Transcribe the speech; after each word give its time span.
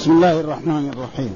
بسم 0.00 0.12
الله 0.12 0.40
الرحمن 0.40 0.84
الرحيم 0.96 1.32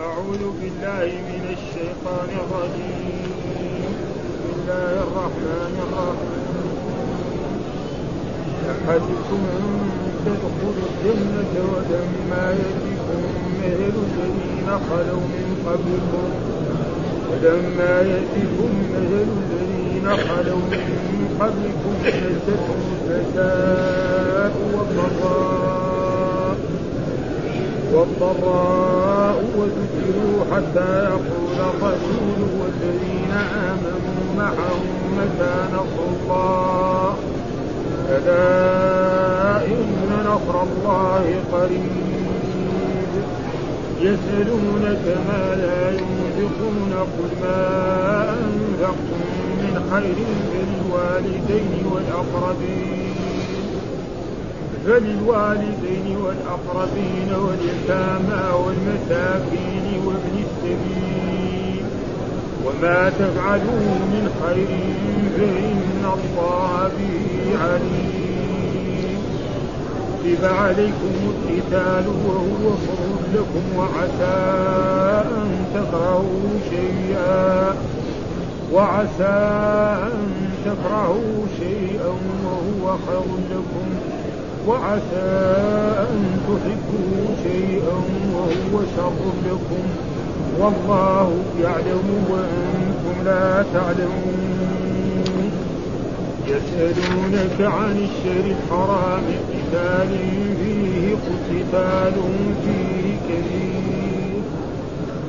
أعوذ 0.00 0.42
بالله 0.60 1.06
من 1.30 1.44
الشيطان 1.56 2.28
الرجيم 2.42 3.92
بسم 4.26 4.46
الله 4.58 4.92
الرحمن 5.06 5.74
الرحيم 5.86 6.66
أحدكم 8.72 9.40
أن 9.58 9.64
تدخلوا 10.26 10.86
الجنة 10.90 11.54
ولما 11.72 12.44
يأتكم 12.62 13.20
مثل 13.62 13.94
الذين 13.94 14.68
خلوا 14.90 15.24
من 15.34 15.46
قبلكم 15.66 16.28
ولما 17.30 17.94
يأتكم 18.12 18.70
مثل 18.92 19.12
الذين 19.30 20.06
خلوا 20.28 20.62
من 20.70 21.36
قبلكم 21.40 21.94
مستهم 22.02 22.78
البأساء 22.98 24.54
والضراء 24.74 25.81
والضراء 27.92 29.44
وزلزلوا 29.56 30.44
حتى 30.52 31.04
يقول 31.04 31.56
الرسول 31.70 32.40
والذين 32.60 33.32
آمنوا 33.70 34.24
معه 34.38 34.80
متى 35.18 35.54
نصر 35.74 36.02
الله؟ 36.12 37.14
ألا 38.08 39.66
إن 39.66 39.82
نصر 40.26 40.62
الله 40.62 41.24
قريب. 41.52 42.02
يسألونك 44.00 45.04
ماذا 45.28 45.90
ينفقون 45.90 46.92
قل 46.92 47.30
ما 47.42 47.60
أنفقتم 48.30 49.22
من 49.62 49.74
خير 49.92 50.18
فللوالدين 50.50 51.86
والأقربين. 51.92 53.01
فللوالدين 54.86 56.16
والأقربين 56.16 57.30
واليتامى 57.34 58.44
والمساكين 58.64 60.00
وابن 60.06 60.44
السبيل. 60.44 61.84
وما 62.64 63.10
تفعلوا 63.10 63.86
من 64.12 64.24
خير 64.42 64.68
فإن 65.36 66.04
الله 66.04 66.90
به 66.98 67.58
عليم. 67.62 69.18
كتب 70.24 70.44
عليكم 70.44 71.12
القتال 71.26 72.04
وهو 72.08 72.64
كره 72.86 73.20
لكم 73.34 73.64
وعسى 73.76 74.38
أن 75.26 75.64
تكرهوا 75.74 76.50
شيئا. 76.70 77.74
وعسى 78.72 79.38
أن 80.02 80.50
تكرهوا 80.64 81.46
شيئا 81.58 82.12
وهو 82.44 82.96
خير 83.06 83.28
لكم. 83.50 83.86
وعسى 84.68 85.30
أن 86.10 86.40
تحبوا 86.46 87.26
شيئا 87.42 87.98
وهو 88.34 88.82
شر 88.96 89.22
لكم 89.46 89.84
والله 90.60 91.28
يعلم 91.62 92.08
وأنتم 92.30 93.24
لا 93.24 93.64
تعلمون. 93.74 94.52
يسألونك 96.46 97.58
عن 97.60 97.96
الشهر 97.96 98.44
الحرام 98.56 99.22
قتال 99.52 100.10
فيه 100.58 101.14
قتال 101.14 102.14
فيه 102.64 103.16
كبير 103.28 104.42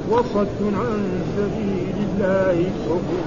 وصد 0.09 0.61
عن 0.61 1.01
سبيل 1.37 1.95
الله 2.07 2.57
كفر 2.85 3.25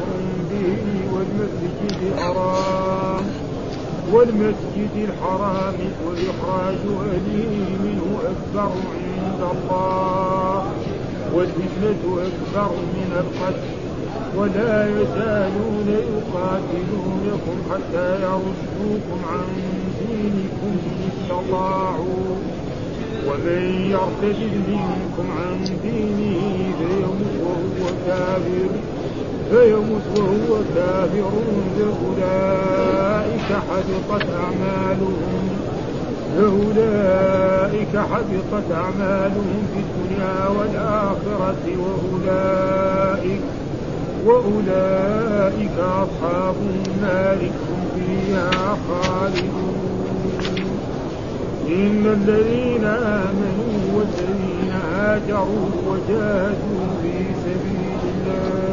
به 0.50 0.82
والمسجد 1.12 2.12
الحرام. 2.12 3.45
والمسجد 4.12 4.94
الحرام 5.08 5.74
وإخراج 6.06 6.80
أهله 7.00 7.52
منه 7.84 8.18
أكبر 8.32 8.70
عند 9.16 9.42
الله 9.52 10.62
والفتنة 11.34 12.02
أكبر 12.28 12.70
من 12.96 13.10
القتل 13.22 13.76
ولا 14.36 14.88
يزالون 15.00 15.88
يقاتلونكم 15.88 17.56
حتى 17.70 18.22
يردوكم 18.22 19.18
عن 19.32 19.46
دينكم 20.00 20.76
إن 20.86 21.10
استطاعوا 21.12 22.36
ومن 23.28 23.90
يرتد 23.90 24.40
منكم 24.68 25.26
عن 25.38 25.64
دينه 25.82 26.40
فيمت 26.78 27.32
وهو 27.44 27.86
كافر. 28.06 28.70
فيمت 29.50 30.18
وهو 30.18 30.60
كافر 30.74 31.30
فأولئك 31.78 33.50
حبطت 33.68 34.26
أعمالهم. 34.30 35.48
فأولئك 36.36 37.94
حبطت 37.96 38.72
أعمالهم 38.72 39.60
في 39.72 39.80
الدنيا 39.86 40.38
والآخرة 40.48 41.64
وأولئك 41.84 43.40
وأولئك 44.26 45.78
أصحاب 45.78 46.54
النار. 46.60 47.38
هم 47.42 47.82
فيها 47.96 48.78
خالدون. 48.88 49.76
إن 51.68 52.02
الذين 52.06 52.84
آمنوا 52.84 53.76
والذين 53.94 54.72
هاجروا 54.94 55.70
وجاهدوا 55.88 56.86
في 57.02 57.14
سبيل 57.44 58.00
الله 58.14 58.65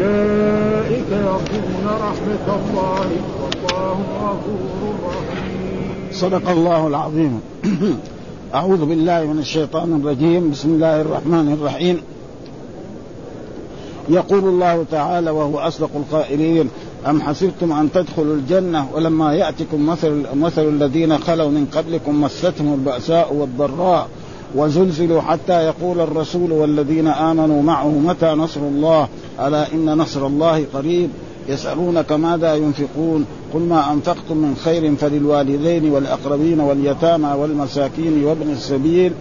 أولئك 0.00 1.10
يرجون 1.10 1.86
رحمة 1.86 2.46
الله 2.56 3.08
والله 3.42 3.98
غفور 4.22 5.00
رحيم. 5.06 6.12
صدق 6.12 6.50
الله 6.50 6.86
العظيم. 6.86 7.40
أعوذ 8.54 8.84
بالله 8.84 9.24
من 9.24 9.38
الشيطان 9.38 10.00
الرجيم. 10.00 10.50
بسم 10.50 10.68
الله 10.68 11.00
الرحمن 11.00 11.52
الرحيم. 11.52 12.00
يقول 14.08 14.44
الله 14.44 14.84
تعالى 14.90 15.30
وهو 15.30 15.58
أصدق 15.58 15.90
القائلين 15.96 16.68
أم 17.06 17.22
حسبتم 17.22 17.72
أن 17.72 17.92
تدخلوا 17.92 18.34
الجنة 18.34 18.86
ولما 18.94 19.34
يأتكم 19.34 19.86
مثل, 19.86 20.24
مثل 20.34 20.68
الذين 20.68 21.18
خلوا 21.18 21.48
من 21.48 21.66
قبلكم 21.66 22.20
مستهم 22.20 22.74
البأساء 22.74 23.34
والضراء 23.34 24.08
وزلزلوا 24.54 25.20
حتى 25.20 25.64
يقول 25.64 26.00
الرسول 26.00 26.52
والذين 26.52 27.08
آمنوا 27.08 27.62
معه 27.62 27.88
متى 27.88 28.26
نصر 28.26 28.60
الله؟ 28.60 29.08
ألا 29.40 29.72
إن 29.72 29.98
نصر 29.98 30.26
الله 30.26 30.64
قريب؟ 30.74 31.10
يسألونك 31.48 32.12
ماذا 32.12 32.54
ينفقون؟ 32.54 33.26
قل 33.54 33.60
ما 33.60 33.92
أنفقتم 33.92 34.36
من 34.36 34.56
خير 34.64 34.96
فللوالدين 34.96 35.90
والأقربين 35.90 36.60
واليتامى 36.60 37.32
والمساكين 37.32 38.24
وابن 38.24 38.50
السبيل 38.50 39.12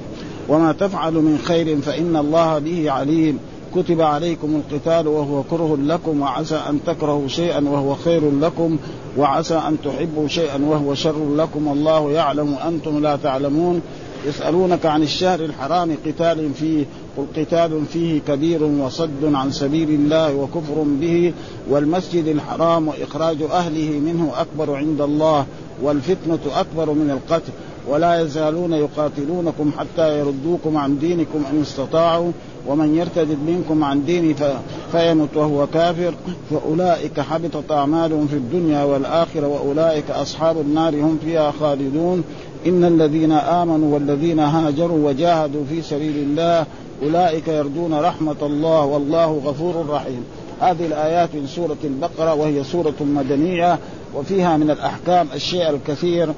وما 0.49 0.71
تفعل 0.71 1.13
من 1.13 1.39
خير 1.43 1.81
فإن 1.81 2.15
الله 2.15 2.59
به 2.59 2.91
عليم. 2.91 3.39
كتب 3.75 4.01
عليكم 4.01 4.61
القتال 4.61 5.07
وهو 5.07 5.43
كره 5.43 5.77
لكم 5.83 6.21
وعسى 6.21 6.55
أن 6.69 6.79
تكرهوا 6.87 7.27
شيئا 7.27 7.69
وهو 7.69 7.95
خير 7.95 8.21
لكم 8.41 8.77
وعسى 9.17 9.55
أن 9.55 9.77
تحبوا 9.85 10.27
شيئا 10.27 10.65
وهو 10.65 10.93
شر 10.93 11.35
لكم 11.35 11.67
والله 11.67 12.11
يعلم 12.11 12.55
أنتم 12.67 12.99
لا 12.99 13.15
تعلمون. 13.15 13.81
يسألونك 14.25 14.85
عن 14.85 15.03
الشهر 15.03 15.39
الحرام 15.39 15.97
قتال 16.05 16.53
فيه 16.53 16.85
قل 17.17 17.25
قتال 17.37 17.85
فيه 17.85 18.19
كبير 18.27 18.63
وصد 18.63 19.33
عن 19.33 19.51
سبيل 19.51 19.89
الله 19.89 20.35
وكفر 20.35 20.83
به 21.01 21.33
والمسجد 21.69 22.27
الحرام 22.27 22.87
وإخراج 22.87 23.37
أهله 23.41 23.99
منه 23.99 24.31
أكبر 24.37 24.75
عند 24.75 25.01
الله 25.01 25.45
والفتنة 25.81 26.39
أكبر 26.55 26.93
من 26.93 27.11
القتل 27.11 27.51
ولا 27.87 28.21
يزالون 28.21 28.73
يقاتلونكم 28.73 29.71
حتى 29.77 30.19
يردوكم 30.19 30.77
عن 30.77 30.99
دينكم 30.99 31.43
إن 31.51 31.61
استطاعوا 31.61 32.31
ومن 32.67 32.95
يرتد 32.95 33.37
منكم 33.47 33.83
عن 33.83 34.05
دينه 34.05 34.61
فيمت 34.91 35.37
وهو 35.37 35.67
كافر 35.67 36.13
فأولئك 36.51 37.19
حبطت 37.19 37.71
أعمالهم 37.71 38.27
في 38.27 38.35
الدنيا 38.35 38.83
والآخرة 38.83 39.47
وأولئك 39.47 40.11
أصحاب 40.11 40.57
النار 40.57 40.95
هم 40.95 41.19
فيها 41.25 41.51
خالدون. 41.51 42.23
إن 42.67 42.83
الذين 42.83 43.31
آمنوا 43.31 43.93
والذين 43.93 44.39
هاجروا 44.39 45.09
وجاهدوا 45.09 45.63
في 45.69 45.81
سبيل 45.81 46.15
الله 46.17 46.65
أولئك 47.03 47.47
يرجون 47.47 47.93
رحمة 47.93 48.35
الله 48.41 48.85
والله 48.85 49.41
غفور 49.45 49.89
رحيم. 49.89 50.23
هذه 50.61 50.85
الآيات 50.85 51.29
من 51.33 51.47
سورة 51.47 51.77
البقرة 51.83 52.33
وهي 52.33 52.63
سورة 52.63 52.93
مدنية 52.99 53.79
وفيها 54.15 54.57
من 54.57 54.71
الأحكام 54.71 55.27
الشيء 55.35 55.69
الكثير 55.69 56.33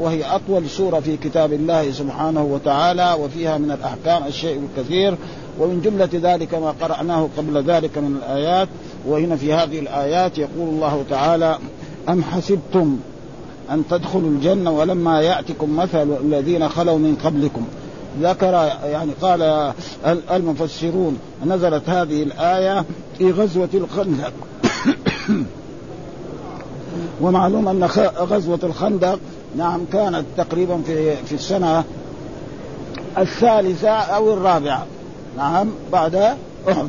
وهي 0.00 0.24
أطول 0.24 0.68
سورة 0.68 1.00
في 1.00 1.16
كتاب 1.16 1.52
الله 1.52 1.92
سبحانه 1.92 2.44
وتعالى 2.44 3.16
وفيها 3.20 3.58
من 3.58 3.70
الأحكام 3.70 4.26
الشيء 4.26 4.60
الكثير. 4.60 5.14
ومن 5.60 5.80
جملة 5.80 6.32
ذلك 6.32 6.54
ما 6.54 6.74
قرأناه 6.80 7.28
قبل 7.38 7.62
ذلك 7.62 7.98
من 7.98 8.16
الآيات 8.16 8.68
وهنا 9.06 9.36
في 9.36 9.52
هذه 9.52 9.78
الآيات 9.78 10.38
يقول 10.38 10.68
الله 10.68 11.04
تعالى 11.10 11.58
أم 12.08 12.22
حسبتم 12.22 12.98
أن 13.70 13.82
تدخلوا 13.90 14.30
الجنة 14.30 14.70
ولما 14.70 15.20
يأتكم 15.20 15.76
مثل 15.76 16.16
الذين 16.20 16.68
خلوا 16.68 16.98
من 16.98 17.16
قبلكم. 17.24 17.64
ذكر 18.20 18.52
يعني 18.84 19.12
قال 19.22 19.72
المفسرون 20.32 21.18
نزلت 21.46 21.88
هذه 21.88 22.22
الآية 22.22 22.84
في 23.18 23.30
غزوة 23.30 23.68
الخندق. 23.74 24.32
ومعلوم 27.22 27.68
أن 27.68 27.84
غزوة 28.18 28.58
الخندق 28.62 29.18
نعم 29.56 29.80
كانت 29.92 30.24
تقريبا 30.36 30.82
في 30.86 31.16
في 31.16 31.34
السنة 31.34 31.84
الثالثة 33.18 33.90
أو 33.90 34.34
الرابعة. 34.34 34.86
نعم 35.36 35.68
بعد 35.92 36.14
أحد. 36.68 36.88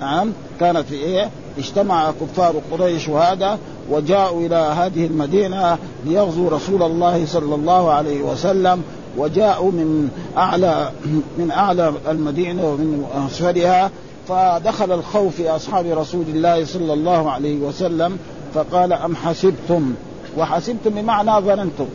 نعم 0.00 0.32
كانت 0.60 0.84
في 0.88 0.94
إيه؟ 0.94 1.30
اجتمع 1.58 2.12
كفار 2.20 2.54
قريش 2.72 3.08
وهذا 3.08 3.58
وجاءوا 3.90 4.46
إلى 4.46 4.56
هذه 4.56 5.06
المدينة 5.06 5.78
ليغزوا 6.06 6.50
رسول 6.50 6.82
الله 6.82 7.26
صلى 7.26 7.54
الله 7.54 7.90
عليه 7.90 8.22
وسلم 8.22 8.82
وجاءوا 9.16 9.72
من 9.72 10.10
أعلى 10.36 10.90
من 11.38 11.50
أعلى 11.50 11.92
المدينة 12.08 12.64
ومن 12.64 13.04
أسفلها 13.26 13.90
فدخل 14.28 14.92
الخوف 14.92 15.36
في 15.36 15.50
أصحاب 15.50 15.86
رسول 15.86 16.24
الله 16.28 16.64
صلى 16.64 16.92
الله 16.92 17.30
عليه 17.30 17.58
وسلم 17.58 18.18
فقال 18.54 18.92
أم 18.92 19.16
حسبتم؟ 19.16 19.94
وحسبتم 20.38 20.90
بمعنى 20.90 21.46
ظننتم. 21.46 21.86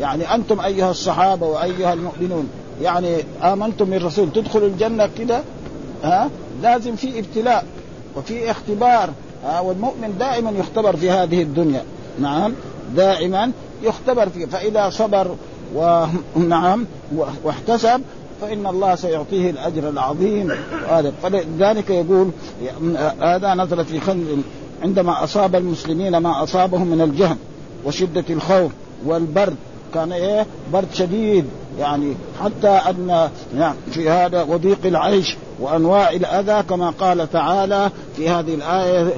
يعني 0.00 0.34
أنتم 0.34 0.60
أيها 0.60 0.90
الصحابة 0.90 1.46
وأيها 1.46 1.92
المؤمنون 1.92 2.48
يعني 2.82 3.16
آمنتم 3.42 3.84
بالرسول 3.84 4.32
تدخلوا 4.32 4.68
الجنة 4.68 5.08
كده؟ 5.18 5.42
ها؟ 6.04 6.30
لازم 6.62 6.96
في 6.96 7.18
ابتلاء. 7.18 7.64
وفي 8.16 8.50
اختبار 8.50 9.10
ها 9.44 9.60
والمؤمن 9.60 10.16
دائما 10.18 10.50
يختبر 10.50 10.96
في 10.96 11.10
هذه 11.10 11.42
الدنيا. 11.42 11.82
نعم 12.20 12.52
دائما 12.96 13.52
يختبر 13.82 14.28
فيه. 14.28 14.46
فإذا 14.46 14.90
صبر 14.90 15.36
ونعم 15.74 16.86
واحتسب 17.44 18.02
فإن 18.40 18.66
الله 18.66 18.94
سيعطيه 18.94 19.50
الأجر 19.50 19.88
العظيم. 19.88 20.52
هذا 20.88 21.12
فلذلك 21.22 21.90
يقول 21.90 22.30
هذا 23.20 23.54
نزل 23.54 23.84
في 23.84 24.00
خندق 24.00 24.36
عندما 24.82 25.24
أصاب 25.24 25.56
المسلمين 25.56 26.16
ما 26.16 26.42
أصابهم 26.42 26.86
من 26.86 27.00
الجهل 27.00 27.36
وشدة 27.84 28.24
الخوف 28.30 28.72
والبرد. 29.06 29.56
كان 29.94 30.12
إيه؟ 30.12 30.46
برد 30.72 30.94
شديد. 30.94 31.44
يعني 31.82 32.14
حتى 32.44 32.68
أن 32.68 33.28
يعني 33.56 33.76
في 33.90 34.10
هذا 34.10 34.42
وضيق 34.42 34.78
العيش 34.84 35.36
وأنواع 35.60 36.10
الأذى 36.10 36.62
كما 36.62 36.90
قال 37.00 37.30
تعالى 37.30 37.90
في 38.16 38.28
هذه 38.28 38.54
الآية 38.54 39.12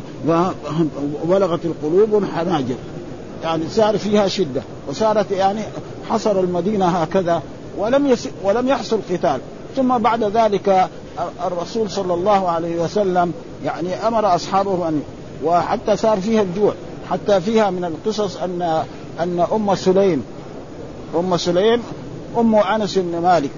بلغت 1.25 1.61
القلوب 1.65 2.25
حناجر. 2.25 2.75
يعني 3.43 3.63
صار 3.71 3.99
فيها 3.99 4.29
شدة 4.29 4.63
وصارت 4.89 5.31
يعني 5.31 5.61
حصر 6.11 6.41
المدينة 6.41 6.87
هكذا 6.87 7.43
ولم 7.79 8.07
يس 8.07 8.29
ولم 8.43 8.69
يحصل 8.69 9.01
قتال. 9.11 9.41
ثم 9.77 9.99
بعد 9.99 10.25
ذلك 10.25 10.89
الرسول 11.47 11.91
صلى 11.91 12.15
الله 12.15 12.49
عليه 12.49 12.83
وسلم 12.83 13.33
يعني 13.65 13.95
أمر 14.07 14.35
أصحابه 14.35 14.89
أن 14.89 15.03
وحتى 15.45 15.97
صار 15.97 16.21
فيها 16.21 16.43
الجوع 16.43 16.73
حتى 17.11 17.41
فيها 17.41 17.71
من 17.71 17.85
القصص 17.85 18.37
أن 18.37 18.85
أن 19.21 19.47
أم 19.53 19.75
سليم 19.75 20.25
أم 21.17 21.37
سليم 21.37 21.83
أم 22.39 22.55
أنس 22.55 22.99
بن 22.99 23.19
مالك 23.23 23.51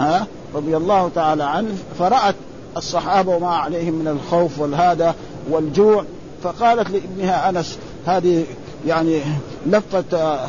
ها؟ 0.00 0.26
رضي 0.54 0.76
الله 0.76 1.10
تعالى 1.14 1.44
عنه 1.44 1.74
فرأت 1.98 2.34
الصحابة 2.76 3.36
وما 3.36 3.54
عليهم 3.54 3.94
من 3.94 4.08
الخوف 4.08 4.58
والهذا 4.58 5.14
والجوع 5.50 6.04
فقالت 6.42 6.90
لابنها 6.90 7.48
أنس 7.48 7.78
هذه 8.06 8.44
يعني 8.86 9.20
لفت 9.66 10.14
آه، 10.14 10.46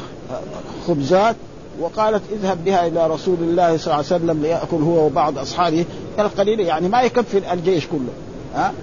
خبزات 0.87 1.35
وقالت 1.79 2.21
اذهب 2.31 2.65
بها 2.65 2.87
إلى 2.87 3.07
رسول 3.07 3.37
الله 3.41 3.77
صلى 3.77 3.85
الله 3.85 3.95
عليه 3.95 4.05
وسلم 4.05 4.41
ليأكل 4.41 4.75
هو 4.77 5.05
وبعض 5.05 5.37
أصحابه 5.37 5.85
القليل 6.19 6.59
يعني 6.59 6.87
ما 6.89 7.01
يكفي 7.01 7.53
الجيش 7.53 7.87
كله 7.87 8.13
ها. 8.55 8.73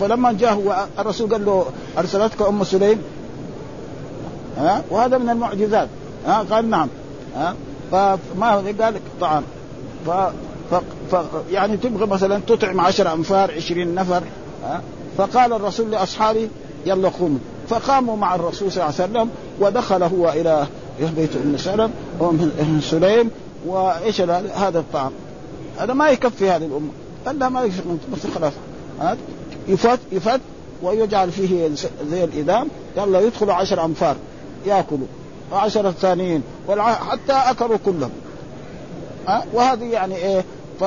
فلما 0.00 0.32
جاء 0.32 0.88
الرسول 0.98 1.32
قال 1.32 1.44
له 1.44 1.66
أرسلتك 1.98 2.42
أم 2.42 2.64
سليم 2.64 3.02
ها؟ 4.58 4.82
وهذا 4.90 5.18
من 5.18 5.28
المعجزات. 5.28 5.88
ها؟ 6.26 6.42
قال 6.50 6.70
نعم. 6.70 6.88
ها؟ 7.36 7.54
فما 7.92 8.54
قال 8.56 8.94
لك 8.94 9.02
طعام. 9.20 9.42
ف... 10.06 10.10
ف... 10.70 10.74
ف... 11.14 11.16
يعني 11.50 11.76
تبغى 11.76 12.06
مثلا 12.06 12.40
تطعم 12.46 12.80
عشر 12.80 13.12
أنفار 13.12 13.50
عشرين 13.52 13.94
نفر 13.94 14.22
ها؟ 14.64 14.82
فقال 15.18 15.52
الرسول 15.52 15.90
لأصحابه 15.90 16.48
يلا 16.86 17.08
قوموا. 17.08 17.38
فقاموا 17.68 18.16
مع 18.16 18.34
الرسول 18.34 18.72
صلى 18.72 18.84
الله 18.84 18.94
عليه 19.00 19.10
وسلم 19.10 19.30
ودخل 19.60 20.02
هو 20.02 20.28
إلى 20.28 20.66
بيت 21.16 21.36
أم 21.36 21.56
سلم 21.56 21.90
وام 22.20 22.80
سليم 22.82 23.30
وإيش 23.66 24.20
هذا؟ 24.20 24.78
الطعام. 24.78 25.12
هذا 25.78 25.92
ما 25.92 26.08
يكفي 26.08 26.50
هذه 26.50 26.64
الأمة. 26.64 26.90
قال 27.26 27.38
لا 27.38 27.48
ما 27.48 27.62
يكفي 27.62 28.30
خلاص. 28.34 28.52
يفت 29.68 29.98
يفت 30.12 30.40
ويجعل 30.82 31.32
فيه 31.32 31.70
زي 32.10 32.24
الإدام 32.24 32.68
يلا 32.96 33.20
يدخلوا 33.20 33.54
عشر 33.54 33.84
أنفار 33.84 34.16
يأكلوا. 34.66 35.06
وعشرة 35.52 35.90
ثانيين 35.90 36.42
حتى 36.78 37.32
أكلوا 37.32 37.78
كلهم. 37.84 38.10
ها؟ 39.28 39.44
وهذه 39.52 39.84
يعني 39.84 40.16
إيه؟ 40.16 40.44
ف... 40.80 40.82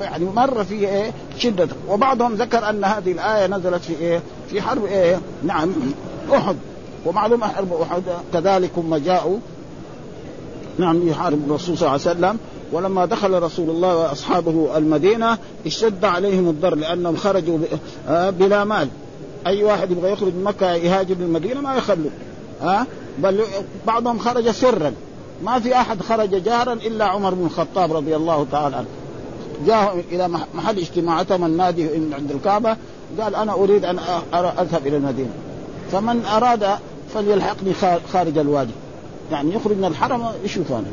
يعني 0.00 0.24
مر 0.36 0.64
في 0.64 0.74
إيه؟ 0.74 1.12
شدة. 1.38 1.68
وبعضهم 1.88 2.34
ذكر 2.34 2.70
أن 2.70 2.84
هذه 2.84 3.12
الآية 3.12 3.46
نزلت 3.46 3.82
في 3.82 3.94
إيه؟ 4.00 4.20
في 4.50 4.62
حرب 4.62 4.84
إيه؟ 4.84 5.20
نعم 5.42 5.72
أحد. 6.34 6.56
ومعلومة 7.06 7.46
حرب 7.48 7.72
أحد 7.72 8.02
كذلك 8.32 8.70
هم 8.76 8.96
جاءوا. 8.96 9.38
نعم 10.78 11.08
يحارب 11.08 11.38
الرسول 11.46 11.78
صلى 11.78 11.88
الله 11.88 11.90
عليه 11.90 12.18
وسلم. 12.18 12.38
ولما 12.72 13.06
دخل 13.06 13.42
رسول 13.42 13.70
الله 13.70 13.96
وأصحابه 13.96 14.76
المدينة 14.76 15.38
اشتد 15.66 16.04
عليهم 16.04 16.48
الضر 16.48 16.74
لأنهم 16.74 17.16
خرجوا 17.16 17.58
آه، 18.08 18.30
بلا 18.30 18.64
مال. 18.64 18.88
أي 19.46 19.64
واحد 19.64 19.90
يبغى 19.90 20.12
يخرج 20.12 20.34
من 20.34 20.44
مكة 20.44 20.72
يهاجر 20.72 21.14
للمدينة 21.14 21.60
ما 21.60 21.74
يخلوا 21.74 22.10
ها؟ 22.62 22.86
بل 23.18 23.44
بعضهم 23.86 24.18
خرج 24.18 24.50
سرا. 24.50 24.92
ما 25.44 25.58
في 25.58 25.76
أحد 25.76 26.02
خرج 26.02 26.42
جهرا 26.42 26.72
إلا 26.72 27.04
عمر 27.04 27.34
بن 27.34 27.44
الخطاب 27.46 27.92
رضي 27.92 28.16
الله 28.16 28.46
تعالى 28.52 28.76
عنه. 28.76 28.86
جاء 29.66 30.04
إلى 30.12 30.28
محل 30.28 30.78
اجتماعاتهم 30.78 31.44
النادي 31.44 31.88
عند 31.94 32.30
الكعبة. 32.30 32.76
قال 33.20 33.34
أنا 33.34 33.52
أريد 33.52 33.84
أن 33.84 33.98
أذهب 34.34 34.86
إلى 34.86 34.96
المدينة. 34.96 35.30
فمن 35.92 36.24
أراد 36.24 36.68
فليلحقني 37.14 37.72
خارج 38.12 38.38
الوادي. 38.38 38.72
يعني 39.32 39.54
يخرج 39.54 39.76
من 39.76 39.84
الحرم 39.84 40.26
يشوف 40.44 40.72
أنا 40.72 40.90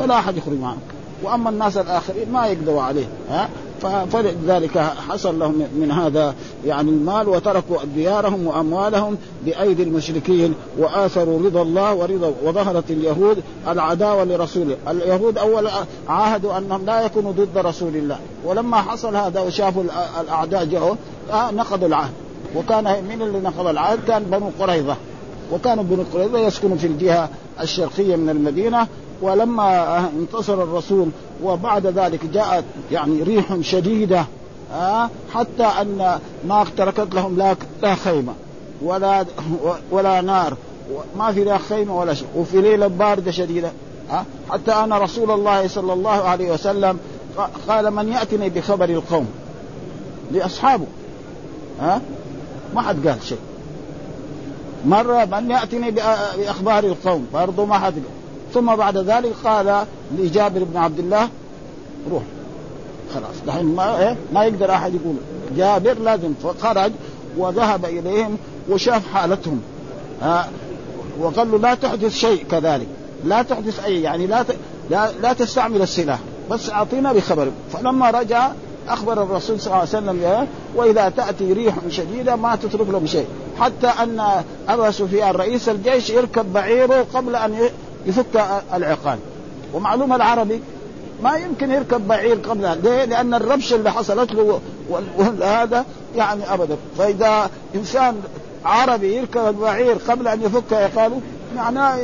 ولا 0.00 0.18
أحد 0.18 0.36
يخرج 0.36 0.58
معه 0.60 0.76
وأما 1.22 1.50
الناس 1.50 1.76
الآخرين 1.76 2.32
ما 2.32 2.46
يقدروا 2.46 2.82
عليه. 2.82 3.06
ها؟ 3.30 3.48
فلذلك 4.12 4.78
حصل 4.78 5.38
لهم 5.38 5.66
من 5.76 5.90
هذا 5.90 6.34
يعني 6.66 6.90
المال 6.90 7.28
وتركوا 7.28 7.76
ديارهم 7.94 8.46
وأموالهم 8.46 9.16
بأيدي 9.44 9.82
المشركين 9.82 10.54
وآثروا 10.78 11.46
رضا 11.46 11.62
الله 11.62 11.94
ورضا 11.94 12.32
وظهرت 12.44 12.90
اليهود 12.90 13.42
العداوة 13.68 14.24
لرسوله، 14.24 14.76
اليهود 14.88 15.38
أول 15.38 15.68
عاهدوا 16.08 16.58
أنهم 16.58 16.86
لا 16.86 17.00
يكونوا 17.00 17.32
ضد 17.32 17.58
رسول 17.58 17.96
الله، 17.96 18.18
ولما 18.44 18.76
حصل 18.76 19.16
هذا 19.16 19.40
وشافوا 19.40 19.82
الأعداء 20.20 20.64
جاءوا 20.64 20.94
آه، 21.32 21.50
نقضوا 21.50 21.88
العهد، 21.88 22.12
وكان 22.56 22.84
من 22.84 23.22
اللي 23.22 23.40
نقض 23.40 23.66
العهد؟ 23.66 23.98
كان 24.08 24.22
بنو 24.22 24.50
قريظة، 24.60 24.96
وكانوا 25.52 25.84
بنو 25.84 26.04
قريظة 26.14 26.38
يسكنوا 26.38 26.76
في 26.76 26.86
الجهة 26.86 27.28
الشرقية 27.60 28.16
من 28.16 28.30
المدينة. 28.30 28.86
ولما 29.22 29.98
انتصر 30.20 30.62
الرسول 30.62 31.08
وبعد 31.42 31.86
ذلك 31.86 32.26
جاءت 32.26 32.64
يعني 32.92 33.22
ريح 33.22 33.60
شديدة 33.60 34.24
آه 34.72 35.10
حتى 35.34 35.64
أن 35.64 36.18
ما 36.48 36.66
تركت 36.76 37.14
لهم 37.14 37.36
لا 37.36 37.56
لا 37.82 37.94
خيمة 37.94 38.32
ولا 38.82 39.24
ولا 39.90 40.20
نار 40.20 40.56
ما 41.18 41.32
في 41.32 41.44
لا 41.44 41.58
خيمة 41.58 41.98
ولا 41.98 42.14
شيء 42.14 42.28
وفي 42.36 42.60
ليلة 42.60 42.86
باردة 42.86 43.30
شديدة 43.30 43.72
آه 44.10 44.24
حتى 44.50 44.72
أن 44.72 44.92
رسول 44.92 45.30
الله 45.30 45.68
صلى 45.68 45.92
الله 45.92 46.10
عليه 46.10 46.52
وسلم 46.52 46.98
قال 47.68 47.90
من 47.90 48.08
يأتني 48.08 48.48
بخبر 48.50 48.88
القوم؟ 48.88 49.28
لأصحابه 50.32 50.86
ها 51.80 51.94
آه 51.96 52.00
ما 52.74 52.82
حد 52.82 53.08
قال 53.08 53.22
شيء. 53.22 53.38
مرة 54.86 55.24
من 55.24 55.50
يأتني 55.50 55.90
بأخبار 55.90 56.84
القوم 56.84 57.26
برضو 57.34 57.64
ما 57.64 57.78
حد 57.78 57.94
ثم 58.54 58.76
بعد 58.76 58.98
ذلك 58.98 59.32
قال 59.44 59.84
لجابر 60.18 60.64
بن 60.64 60.76
عبد 60.76 60.98
الله 60.98 61.28
روح. 62.10 62.22
خلاص. 63.14 63.34
دحين 63.46 63.64
ما 63.64 63.98
إيه؟ 63.98 64.16
ما 64.32 64.44
يقدر 64.44 64.70
أحد 64.70 64.94
يقول. 64.94 65.14
جابر 65.56 65.94
لازم 65.98 66.34
فخرج 66.42 66.92
وذهب 67.36 67.84
إليهم 67.84 68.38
وشاف 68.68 69.02
حالتهم. 69.14 69.60
ها 70.22 70.48
وقال 71.20 71.50
له 71.50 71.58
لا 71.58 71.74
تحدث 71.74 72.16
شيء 72.16 72.44
كذلك. 72.50 72.86
لا 73.24 73.42
تحدث 73.42 73.84
أي 73.84 74.02
يعني 74.02 74.26
لا 74.26 74.42
ت... 74.42 74.56
لا, 74.90 75.12
لا 75.22 75.32
تستعمل 75.32 75.82
السلاح. 75.82 76.18
بس 76.50 76.70
أعطينا 76.70 77.12
بخبر. 77.12 77.48
فلما 77.72 78.10
رجع 78.10 78.50
أخبر 78.88 79.22
الرسول 79.22 79.60
صلى 79.60 79.66
الله 79.66 79.78
عليه 79.78 79.88
وسلم 79.88 80.46
وإذا 80.76 81.08
تأتي 81.08 81.52
ريح 81.52 81.74
شديدة 81.88 82.36
ما 82.36 82.56
تترك 82.56 82.88
لهم 82.88 83.06
شيء. 83.06 83.26
حتى 83.60 83.86
أن 83.86 84.42
أبا 84.68 84.90
سفيان 84.90 85.30
رئيس 85.30 85.68
الجيش 85.68 86.10
يركب 86.10 86.52
بعيره 86.52 87.06
قبل 87.14 87.36
أن 87.36 87.68
يفك 88.06 88.44
العقال. 88.74 89.18
ومعلوم 89.74 90.12
العربي 90.12 90.60
ما 91.22 91.36
يمكن 91.36 91.70
يركب 91.70 92.08
بعير 92.08 92.36
قبل 92.36 92.78
ليه؟ 92.82 93.04
لأن 93.04 93.34
الربشة 93.34 93.76
اللي 93.76 93.92
حصلت 93.92 94.32
له 94.32 94.60
وهذا 94.88 95.84
يعني 96.16 96.54
أبدا. 96.54 96.76
فإذا 96.98 97.50
إنسان 97.74 98.22
عربي 98.64 99.16
يركب 99.16 99.48
البعير 99.48 99.96
قبل 100.08 100.28
أن 100.28 100.42
يفك 100.42 100.72
عقاله 100.72 101.20
معناه 101.56 101.98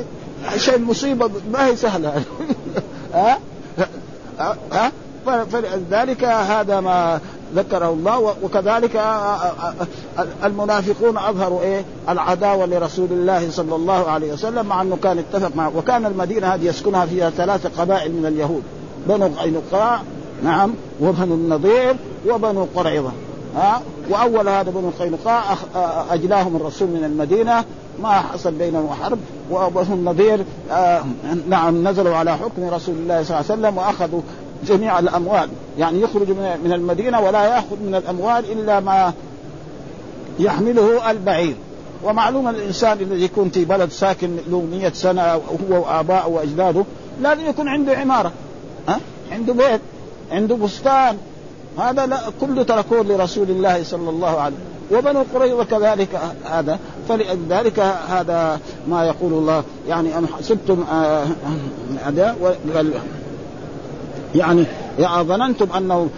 شيء 0.57 0.79
مصيبة 0.79 1.31
ما 1.53 1.67
هي 1.67 1.77
سهلة. 1.77 2.23
ها؟ 3.15 3.39
ها؟ 4.73 4.93
فلذلك 5.27 6.25
هذا 6.25 6.81
ما 6.81 7.21
ذكره 7.55 7.89
الله 7.89 8.35
وكذلك 8.43 9.01
المنافقون 10.45 11.19
أظهروا 11.19 11.63
إيه؟ 11.63 11.85
العداوة 12.09 12.67
لرسول 12.67 13.09
الله 13.11 13.51
صلى 13.51 13.77
الله 13.77 14.11
عليه 14.11 14.33
وسلم 14.33 14.67
مع 14.67 14.83
أنه 14.83 14.97
كان 15.03 15.19
اتفق 15.19 15.57
معه. 15.57 15.73
وكان 15.77 16.07
المدينة 16.07 16.47
هذه 16.47 16.65
يسكنها 16.65 17.07
فيها 17.07 17.31
ثلاث 17.31 17.81
قبائل 17.81 18.13
من 18.13 18.27
اليهود 18.27 18.63
بنو 19.09 19.27
قينقاع 19.27 20.01
نعم 20.45 20.75
وبنو 21.01 21.35
النضير 21.35 21.97
وبنو 22.29 22.67
قريظة. 22.75 23.11
ها 23.57 23.83
وأول 24.11 24.49
هذا 24.49 24.71
بنو 24.71 24.91
قينقاع 24.99 25.43
أجلاهم 26.11 26.57
الرسول 26.57 26.89
من 26.89 27.05
المدينة 27.05 27.65
ما 28.03 28.13
حصل 28.13 28.53
بينهم 28.53 28.89
حرب. 29.03 29.19
وبنو 29.51 29.95
النضير 29.95 30.45
آه 30.71 31.03
نعم 31.49 31.89
نزلوا 31.89 32.17
على 32.17 32.37
حكم 32.37 32.65
رسول 32.65 32.95
الله 32.95 33.23
صلى 33.23 33.41
الله 33.41 33.51
عليه 33.51 33.61
وسلم 33.61 33.77
وأخذوا 33.77 34.21
جميع 34.67 34.99
الأموال. 34.99 35.49
يعني 35.79 36.01
يخرج 36.01 36.31
من 36.65 36.73
المدينة 36.73 37.21
ولا 37.21 37.45
يأخذ 37.45 37.77
من 37.83 37.95
الأموال 37.95 38.53
إلا 38.53 38.81
ما 38.81 39.13
يحمله 40.39 41.11
البعير. 41.11 41.55
ومعلوم 42.05 42.49
الإنسان 42.49 42.99
الذي 43.01 43.25
يكون 43.25 43.49
في 43.49 43.65
بلد 43.65 43.91
ساكن 43.91 44.37
له 44.51 44.67
100 44.73 44.93
سنة 44.93 45.23
هو 45.23 45.41
واباؤه 45.71 46.29
وأجداده 46.29 46.85
لازم 47.21 47.49
يكون 47.49 47.69
عنده 47.69 47.97
عمارة. 47.97 48.33
ها؟ 48.89 49.01
عنده 49.33 49.53
بيت 49.53 49.81
عنده 50.33 50.55
بستان. 50.55 51.17
هذا 51.79 52.07
لا 52.07 52.19
كله 52.41 52.63
تركوه 52.63 53.03
لرسول 53.03 53.51
الله 53.51 53.83
صلى 53.83 54.11
الله 54.11 54.41
عليه 54.41 54.55
وسلم. 54.55 54.99
وبنو 54.99 55.25
قريظة 55.35 55.65
كذلك 55.65 56.21
هذا. 56.45 56.79
فلذلك 57.09 57.81
هذا 58.09 58.61
ما 58.89 59.05
يقول 59.05 59.33
الله. 59.33 59.65
يعني 59.89 60.19
أم 60.19 60.27
حسبتم 60.27 60.85
هذا 62.05 62.37
يعني 64.35 64.65
يا 64.99 65.23
ظننتم 65.23 65.67
أنه 65.77 66.09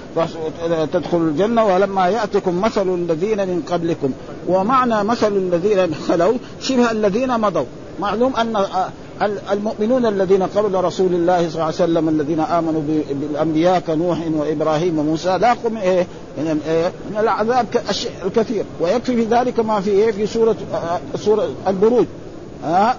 تدخلوا 0.93 1.29
الجنة 1.29 1.65
ولما 1.65 2.09
يأتكم 2.09 2.61
مثل 2.61 2.95
الذين 2.95 3.39
من 3.39 3.63
قبلكم 3.73 4.11
ومعنى 4.49 5.05
مثل 5.05 5.37
الذين 5.37 5.95
خلوا 5.95 6.35
شبه 6.61 6.91
الذين 6.91 7.41
مضوا 7.41 7.65
معلوم 8.01 8.37
أن 8.37 8.65
المؤمنون 9.53 10.07
الذين 10.07 10.43
قبل 10.43 10.75
رسول 10.75 11.15
الله 11.15 11.39
صلى 11.39 11.55
الله 11.55 11.65
عليه 11.65 11.75
وسلم 11.75 12.09
الذين 12.09 12.41
آمنوا 12.41 12.83
بالأنبياء 13.11 13.81
كنوح 13.81 14.19
وإبراهيم 14.35 14.99
وموسى 14.99 15.39
لاقوا 15.39 15.71
من 15.71 15.77
إيه؟ 15.77 16.07
من, 16.39 16.61
إيه؟ 16.69 16.93
من 17.11 17.17
العذاب 17.19 17.67
الكثير 18.27 18.65
ويكفي 18.81 19.17
في 19.17 19.25
ذلك 19.25 19.61
ما 19.61 19.81
في 19.81 19.91
إيه؟ 19.91 20.13
في 20.13 20.27
سوره 20.27 20.57
سورة 21.17 21.49
البروج 21.69 22.07
ها 22.65 22.97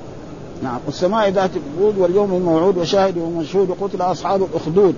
نعم. 0.64 0.80
والسماء 0.86 1.30
ذات 1.30 1.50
البروج 1.56 1.98
واليوم 1.98 2.34
الموعود 2.34 2.78
وشاهد 2.78 3.18
ومشهود 3.18 3.70
وقتل 3.70 4.02
أصحاب 4.02 4.44
الأخدود. 4.44 4.96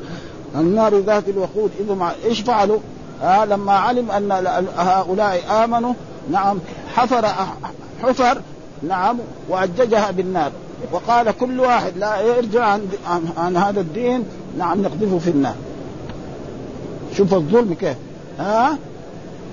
النار 0.55 0.99
ذات 0.99 1.29
الوقود 1.29 1.71
إذا 1.79 2.15
إيش 2.25 2.41
فعلوا؟ 2.41 2.79
آه 3.23 3.45
لما 3.45 3.73
علم 3.73 4.11
أن 4.11 4.31
هؤلاء 4.77 5.63
آمنوا 5.63 5.93
نعم 6.31 6.59
حفر 6.95 7.27
حفر 8.03 8.41
نعم 8.83 9.17
وأججها 9.49 10.11
بالنار. 10.11 10.51
وقال 10.91 11.31
كل 11.31 11.59
واحد 11.59 11.97
لا 11.97 12.21
يرجع 12.21 12.63
عن, 12.65 12.87
عن, 13.07 13.23
عن 13.37 13.57
هذا 13.57 13.79
الدين 13.79 14.23
نعم 14.57 14.81
نقذفه 14.81 15.17
في 15.17 15.29
النار. 15.29 15.55
شوف 17.17 17.33
الظلم 17.33 17.73
كيف. 17.73 17.97
ها 18.39 18.77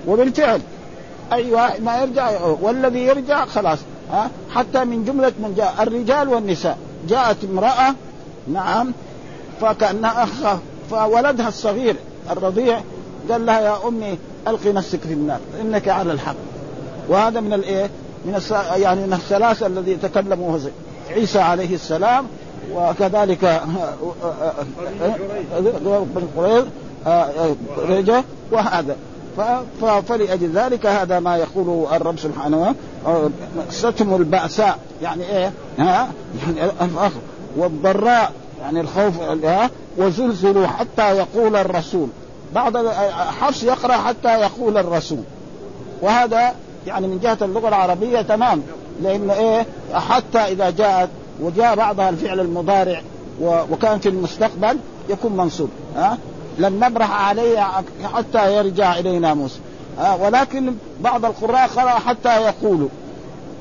وبالفعل 0.09 0.61
أي 1.33 1.53
واحد 1.53 1.83
ما 1.83 2.01
يرجع 2.01 2.31
والذي 2.61 3.01
يرجع 3.01 3.45
خلاص. 3.45 3.79
ها 4.13 4.31
حتى 4.51 4.85
من 4.85 5.05
جمله 5.05 5.33
من 5.39 5.55
جاء 5.57 5.75
الرجال 5.83 6.29
والنساء 6.29 6.79
جاءت 7.09 7.37
امراه 7.45 7.95
نعم 8.49 8.93
فكانها 9.61 10.25
اخ 10.25 10.57
فولدها 10.91 11.49
الصغير 11.49 11.97
الرضيع 12.31 12.81
قال 13.31 13.47
لها 13.47 13.61
يا 13.61 13.89
امي 13.89 14.19
القي 14.49 14.73
نفسك 14.73 15.01
في 15.01 15.13
النار 15.13 15.41
انك 15.61 15.89
على 15.89 16.13
الحق 16.13 16.35
وهذا 17.09 17.41
من 17.41 17.53
الايه؟ 17.53 17.91
من 18.25 18.35
الس... 18.35 18.51
يعني 18.77 19.07
من 19.07 19.13
الثلاثه 19.13 19.67
الذي 19.67 19.97
تكلموا 19.97 20.59
عيسى 21.11 21.39
عليه 21.39 21.75
السلام 21.75 22.27
وكذلك 22.75 23.63
بن 26.15 26.29
قريظ 26.37 26.67
وهذا 28.53 28.97
فلأجل 30.09 30.51
ذلك 30.55 30.87
هذا 30.87 31.21
ما 31.21 31.37
يقول 31.37 31.87
الرب 31.93 32.19
سبحانه 32.19 32.75
ستم 33.71 34.15
البأساء. 34.15 34.79
يعني 35.03 35.25
إيه؟ 35.25 35.53
ها؟ 35.79 36.09
يعني 36.47 36.71
الفخر 36.81 37.21
والضراء. 37.57 38.33
يعني 38.61 38.81
الخوف 38.81 39.15
وزلزلوا 39.99 40.67
حتى 40.67 41.17
يقول 41.17 41.57
الرسول. 41.57 42.09
بعض 42.55 42.87
حفص 43.41 43.63
يقرأ 43.63 43.93
حتى 43.93 44.41
يقول 44.41 44.79
الرسول. 44.79 45.23
وهذا 46.03 46.55
يعني 46.87 47.07
من 47.07 47.19
جهة 47.19 47.39
اللغة 47.43 47.69
العربية 47.69 48.23
تمام. 48.23 48.63
لأن 49.03 49.31
إيه؟ 49.31 49.67
حتى 49.93 50.39
إذا 50.39 50.71
جاءت 50.71 51.09
وجاء 51.41 51.77
بعضها 51.77 52.09
الفعل 52.09 52.41
المضارع 52.41 53.03
وكان 53.41 53.99
في 53.99 54.09
المستقبل 54.09 54.79
يكون 55.09 55.37
منصوب. 55.37 55.71
ها؟ 55.97 56.19
لن 56.59 56.81
نبرح 56.81 57.27
عليه 57.27 57.67
حتى 58.15 58.57
يرجع 58.57 58.99
إلينا 58.99 59.35
موسى. 59.35 59.59
ها 59.99 60.15
ولكن 60.15 60.75
بعض 61.01 61.25
القراء 61.25 61.69
قرأ 61.69 61.91
حتى 61.91 62.43
يقولوا. 62.43 62.89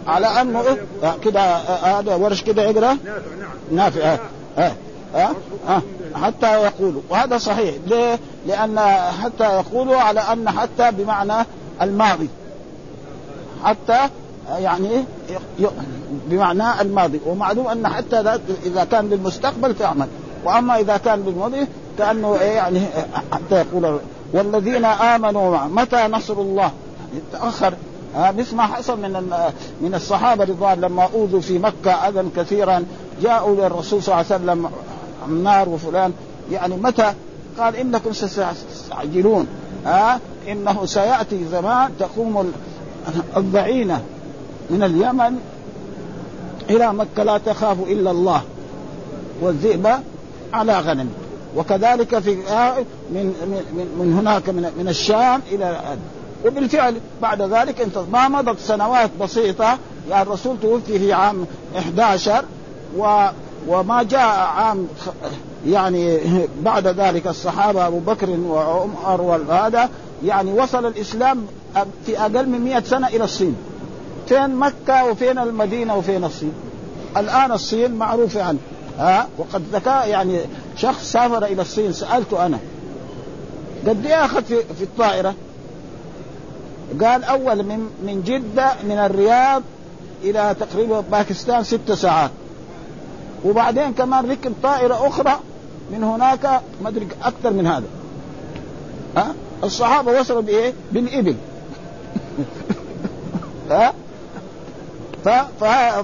على 0.08 0.28
أنه 0.28 0.62
إيه؟ 0.62 0.78
كده 1.24 1.56
هذا 2.00 2.16
ورش 2.16 2.42
كده 2.42 2.64
يقرأ؟ 2.64 2.98
نافع 3.72 4.00
نعم 4.02 4.18
ها 4.58 4.74
ها 5.16 5.34
ها 5.68 5.82
حتى 6.16 6.62
يقولوا. 6.64 7.02
وهذا 7.10 7.38
صحيح. 7.38 7.76
ليه؟ 7.88 8.20
لأن 8.48 8.80
حتى 9.24 9.44
يقولوا 9.44 9.98
على 9.98 10.20
أن 10.20 10.50
حتى 10.50 10.92
بمعنى 10.92 11.46
الماضي. 11.82 12.30
حتى 13.64 14.00
يعني 14.50 14.90
بمعنى 16.28 16.82
الماضي. 16.82 17.20
ومعلوم 17.26 17.68
أن 17.68 17.88
حتى 17.88 18.40
إذا 18.66 18.84
كان 18.92 19.10
بالمستقبل 19.10 19.76
تعمل 19.76 20.08
وأما 20.46 20.80
إذا 20.80 20.98
كان 20.98 21.22
بالماضي 21.22 21.68
كأنه 22.02 22.40
إيه 22.40 22.52
يعني 22.52 22.82
حتى 23.32 23.56
يقول 23.56 24.00
والذين 24.34 24.86
آمنوا 24.86 25.58
متى 25.58 26.08
نصر 26.08 26.34
الله؟ 26.34 26.72
تأخر. 27.32 27.74
مثل 28.16 28.56
ما 28.56 28.64
حصل 28.64 29.02
من 29.02 29.12
من 29.82 29.96
الصحابة 29.96 30.44
رضوان 30.44 30.82
لما 30.82 31.10
أوذوا 31.14 31.42
في 31.42 31.60
مكة 31.60 31.92
أذى 31.92 32.30
كثيرا 32.36 32.86
جاءوا 33.22 33.56
للرسول 33.56 34.04
صلى 34.04 34.14
الله 34.16 34.26
عليه 34.34 34.44
وسلم 34.44 34.70
عمار 35.28 35.70
وفلان. 35.70 36.14
يعني 36.52 36.76
متى؟ 36.76 37.14
قال 37.60 37.76
إنكم 37.76 38.14
ستستعجلون. 38.14 39.48
ها 39.86 40.20
إنه 40.48 40.86
سيأتي 40.86 41.46
زمان 41.52 41.92
تقوم 42.00 42.52
الضعينه 43.38 44.02
من 44.70 44.84
اليمن 44.84 45.40
إلى 46.70 46.94
مكة 46.94 47.24
لا 47.24 47.38
تخاف 47.38 47.78
إلا 47.88 48.12
الله 48.12 48.42
والذئب 49.42 49.88
على 50.54 50.80
غنم. 50.80 51.10
وكذلك 51.56 52.20
في 52.20 52.36
من 53.12 53.26
من 53.26 53.88
من 54.00 54.14
هناك 54.20 54.50
من 54.50 54.72
من 54.80 54.88
الشام 54.88 55.42
إلى 55.52 55.80
وبالفعل 56.46 56.96
بعد 57.22 57.42
ذلك 57.42 57.82
انت 57.82 57.98
ما 58.12 58.28
مضت 58.28 58.60
سنوات 58.60 59.10
بسيطة 59.22 59.78
يعني 60.10 60.22
الرسول 60.22 60.58
توفي 60.62 61.00
في 61.00 61.14
عام 61.14 61.46
11 61.78 62.46
و 62.98 63.28
وما 63.68 64.04
جاء 64.04 64.28
عام 64.30 64.88
يعني 65.68 66.20
بعد 66.62 66.88
ذلك 66.88 67.28
الصحابة 67.28 67.88
أبو 67.88 68.00
بكر 68.00 68.30
وعمر 68.30 69.22
وهذا 69.22 69.90
يعني 70.26 70.54
وصل 70.54 70.86
الإسلام 70.86 71.46
في 72.06 72.20
أقل 72.20 72.50
من 72.50 72.62
100 72.62 72.80
سنة 72.80 73.08
إلى 73.08 73.24
الصين. 73.24 73.56
فين 74.28 74.56
مكة 74.56 75.06
وفين 75.06 75.38
المدينة 75.38 75.96
وفين 75.96 76.24
الصين؟ 76.24 76.54
الآن 77.18 77.52
الصين 77.52 77.96
معروفة 77.96 78.44
عنه. 78.44 78.60
ها؟ 79.00 79.28
وقد 79.38 79.64
ذكاء 79.74 80.08
يعني 80.08 80.40
شخص 80.82 81.12
سافر 81.12 81.46
إلى 81.46 81.62
الصين 81.62 81.94
سألته 81.94 82.46
أنا. 82.46 82.60
قد 83.88 84.06
إيه 84.06 84.26
اخذ 84.26 84.44
في, 84.44 84.64
في 84.78 84.84
الطائرة؟ 84.84 85.36
قال 87.02 87.24
أول 87.24 87.64
من 87.64 87.80
من 88.06 88.24
جدة 88.26 88.74
من 88.84 88.98
الرياض 88.98 89.64
إلى 90.24 90.56
تقريبا 90.60 91.00
باكستان 91.12 91.64
ست 91.64 91.92
ساعات. 91.92 92.32
وبعدين 93.46 93.94
كمان 93.94 94.32
ركب 94.32 94.54
طائرة 94.64 95.08
أخرى 95.08 95.40
من 95.92 96.04
هناك 96.04 96.62
ما 96.84 96.90
أدري 96.90 97.08
أكثر 97.24 97.54
من 97.54 97.68
هذا. 97.68 97.88
ها؟ 99.18 99.34
الصحابة 99.64 100.20
وصلوا 100.20 100.42
بإيه؟ 100.42 100.74
بالإبل. 100.92 101.36
ها؟ 103.70 103.94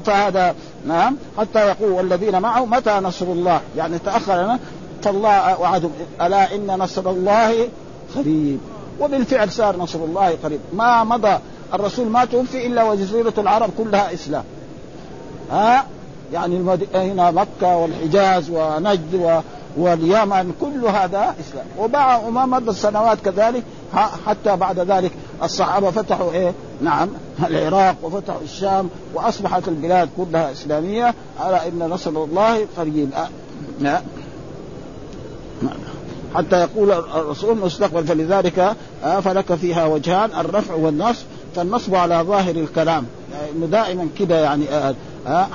فهذا 0.05 0.55
نعم. 0.87 1.17
حتى 1.37 1.59
يقول 1.59 1.91
والذين 1.91 2.39
معه 2.39 2.65
متى 2.65 2.99
نصر 3.03 3.25
الله؟ 3.25 3.61
يعني 3.77 3.99
لنا 4.27 4.59
فالله 5.03 5.59
وعدهم 5.59 5.91
ألا 6.21 6.55
إن 6.55 6.67
نصر 6.67 7.09
الله 7.09 7.67
قريب. 8.15 8.59
وبالفعل 8.99 9.51
صار 9.51 9.77
نصر 9.77 9.99
الله 9.99 10.37
قريب. 10.43 10.59
ما 10.73 11.03
مضى. 11.03 11.37
الرسول 11.73 12.07
ما 12.07 12.25
توفي 12.25 12.67
إلا 12.67 12.83
وجزيرة 12.83 13.33
العرب 13.37 13.69
كلها 13.77 14.13
إسلام. 14.13 14.43
ها؟ 15.51 15.85
يعني 16.33 16.77
هنا 16.95 17.31
مكة 17.31 17.77
والحجاز 17.77 18.49
ونجد 18.49 19.15
و 19.15 19.39
واليمن 19.77 20.53
كل 20.61 20.85
هذا 20.85 21.35
إسلام. 21.39 21.65
وما 22.27 22.45
مضت 22.45 22.75
سنوات 22.75 23.17
كذلك 23.25 23.63
حتى 24.25 24.55
بعد 24.55 24.79
ذلك 24.79 25.11
الصحابة 25.43 25.91
فتحوا 25.91 26.31
إيه؟ 26.31 26.53
نعم 26.81 27.09
العراق 27.47 27.95
وفتحوا 28.03 28.41
الشام 28.43 28.89
وأصبحت 29.13 29.67
البلاد 29.67 30.09
كلها 30.17 30.51
إسلامية 30.51 31.13
على 31.39 31.67
إن 31.67 31.79
نصر 31.79 32.09
الله 32.09 32.67
قريب. 32.77 33.09
حتى 36.35 36.61
يقول 36.61 36.91
الرسول 36.91 37.57
مستقبل 37.57 38.07
فلذلك 38.07 38.75
فلك 39.23 39.55
فيها 39.55 39.85
وجهان 39.85 40.29
الرفع 40.39 40.73
والنصب 40.73 41.25
فالنصب 41.55 41.95
على 41.95 42.23
ظاهر 42.27 42.55
الكلام. 42.55 43.05
انه 43.31 43.65
يعني 43.65 43.67
دائما 43.67 44.07
كده 44.19 44.39
يعني 44.39 44.65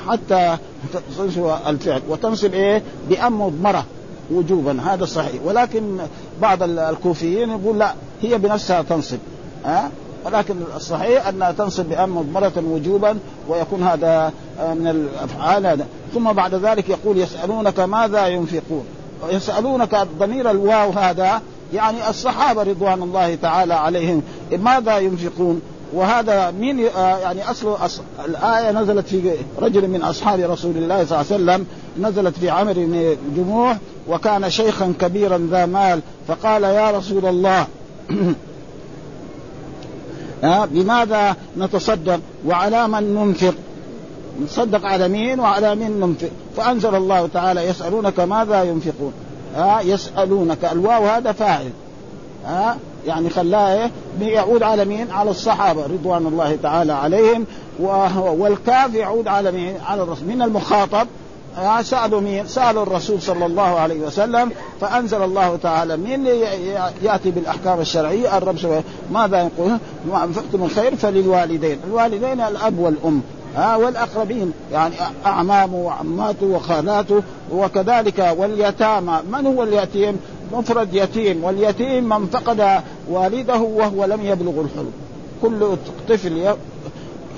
حتى 0.06 0.56
تصنف 1.10 1.38
الفعل. 1.66 2.02
وتنصب 2.08 2.54
إيه؟ 2.54 2.82
بأم 3.08 3.40
مضمرة 3.40 3.84
وجوبا. 4.30 4.80
هذا 4.82 5.04
صحيح. 5.04 5.42
ولكن 5.44 5.98
بعض 6.42 6.62
الكوفيين 6.62 7.50
يقول 7.50 7.78
لا 7.78 7.94
هي 8.22 8.38
بنفسها 8.38 8.82
تنصب. 8.82 9.18
ها 9.64 9.90
ولكن 10.24 10.54
الصحيح 10.76 11.26
أنها 11.26 11.52
تنصب 11.52 11.84
بأم 11.84 12.16
مضمرة 12.16 12.52
وجوبا 12.56 13.18
ويكون 13.48 13.82
هذا 13.82 14.32
من 14.58 14.86
الأفعال 14.86 15.66
هذا. 15.66 15.86
ثم 16.14 16.32
بعد 16.32 16.54
ذلك 16.54 16.88
يقول 16.88 17.18
يسألونك 17.18 17.80
ماذا 17.80 18.26
ينفقون؟ 18.26 18.84
يسألونك 19.30 20.06
ضمير 20.18 20.50
الواو 20.50 20.90
هذا 20.90 21.42
يعني 21.74 22.08
الصحابة 22.08 22.62
رضوان 22.62 23.02
الله 23.02 23.34
تعالى 23.34 23.74
عليهم 23.74 24.22
ماذا 24.52 24.98
ينفقون؟ 24.98 25.62
وهذا 25.92 26.50
من 26.50 26.78
يعني 26.98 27.50
أصل 27.50 27.76
الآية 28.24 28.72
نزلت 28.72 29.06
في 29.06 29.32
رجل 29.58 29.88
من 29.88 30.02
أصحاب 30.02 30.40
رسول 30.40 30.76
الله 30.76 31.04
صلى 31.04 31.20
الله 31.20 31.32
عليه 31.32 31.34
وسلم 31.34 31.66
نزلت 32.00 32.38
في 32.38 32.50
عمر 32.50 32.72
بن 32.72 33.16
جموح 33.36 33.76
وكان 34.08 34.50
شيخا 34.50 34.94
كبيرا 35.00 35.48
ذا 35.50 35.66
مال 35.66 36.00
فقال 36.28 36.62
يا 36.62 36.90
رسول 36.90 37.26
الله 37.26 37.66
بماذا 40.42 41.36
نتصدق؟ 41.58 42.20
وعلى 42.46 42.88
من 42.88 43.14
ننفق؟ 43.14 43.54
نصدق 44.44 44.86
على 44.86 45.08
مين 45.08 45.40
وعلى 45.40 45.74
مين 45.74 46.00
ننفق؟ 46.00 46.30
فأنزل 46.56 46.94
الله 46.94 47.28
تعالى 47.34 47.60
يسألونك 47.60 48.20
ماذا 48.20 48.62
ينفقون؟ 48.62 49.12
ها 49.56 49.80
يسألونك. 49.80 50.64
الواو 50.64 51.06
هذا 51.06 51.32
فاعل. 51.32 51.70
ها 52.46 52.76
يعني 53.06 53.30
خلاه 53.30 53.74
إيه؟ 53.74 53.90
يعود 54.20 54.62
على 54.62 54.84
مين؟ 54.84 55.10
على 55.10 55.30
الصحابة 55.30 55.82
رضوان 55.82 56.26
الله 56.26 56.58
تعالى 56.62 56.92
عليهم 56.92 57.46
والكاف 58.18 58.94
يعود 58.94 59.28
على 59.28 59.52
مين؟ 59.52 59.74
على 59.86 60.02
الرسول. 60.02 60.28
من 60.28 60.42
المخاطب؟ 60.42 61.06
سألوا 61.82 62.20
مين؟ 62.20 62.46
سألوا 62.46 62.82
الرسول 62.82 63.22
صلى 63.22 63.46
الله 63.46 63.62
عليه 63.62 64.00
وسلم 64.00 64.50
فأنزل 64.80 65.22
الله 65.22 65.56
تعالى 65.56 65.96
مين 65.96 66.26
يأتي 67.02 67.30
بالأحكام 67.30 67.80
الشرعية 67.80 68.38
الرب 68.38 68.82
ماذا 69.12 69.38
يقول؟ 69.42 69.78
ما 70.08 70.24
انفقت 70.24 70.54
من 70.54 70.68
خير 70.68 70.96
فللوالدين، 70.96 71.78
الوالدين 71.88 72.40
الأب 72.40 72.78
والأم 72.78 73.22
ها 73.56 73.76
والأقربين 73.76 74.52
يعني 74.72 74.94
أعمامه 75.26 75.76
وعماته 75.76 76.46
وخالاته 76.46 77.22
وكذلك 77.52 78.34
واليتامى 78.38 79.18
من 79.32 79.46
هو 79.46 79.62
اليتيم؟ 79.62 80.20
مفرد 80.52 80.94
يتيم 80.94 81.44
واليتيم 81.44 82.08
من 82.08 82.26
فقد 82.26 82.82
والده 83.10 83.60
وهو 83.60 84.04
لم 84.04 84.20
يبلغ 84.24 84.60
الحلم 84.60 84.92
كل 85.42 85.76
طفل 86.08 86.54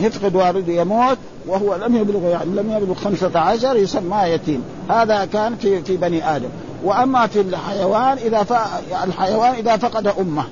يفقد 0.00 0.36
والده 0.36 0.72
يموت 0.72 1.18
وهو 1.46 1.74
لم 1.74 1.96
يبلغ 1.96 2.28
يعني 2.28 2.50
لم 2.50 2.70
يبلغ 2.76 2.94
خمسة 2.94 3.38
عشر 3.38 3.76
يسمى 3.76 4.18
يتيم. 4.24 4.62
هذا 4.90 5.24
كان 5.24 5.56
في 5.56 5.82
في 5.82 5.96
بني 5.96 6.36
آدم. 6.36 6.48
وأما 6.84 7.26
في 7.26 7.40
الحيوان 7.40 8.18
إذا 8.18 8.42
ف... 8.42 8.52
الحيوان 9.04 9.54
إذا 9.54 9.76
فقد 9.76 10.06
أمه. 10.06 10.44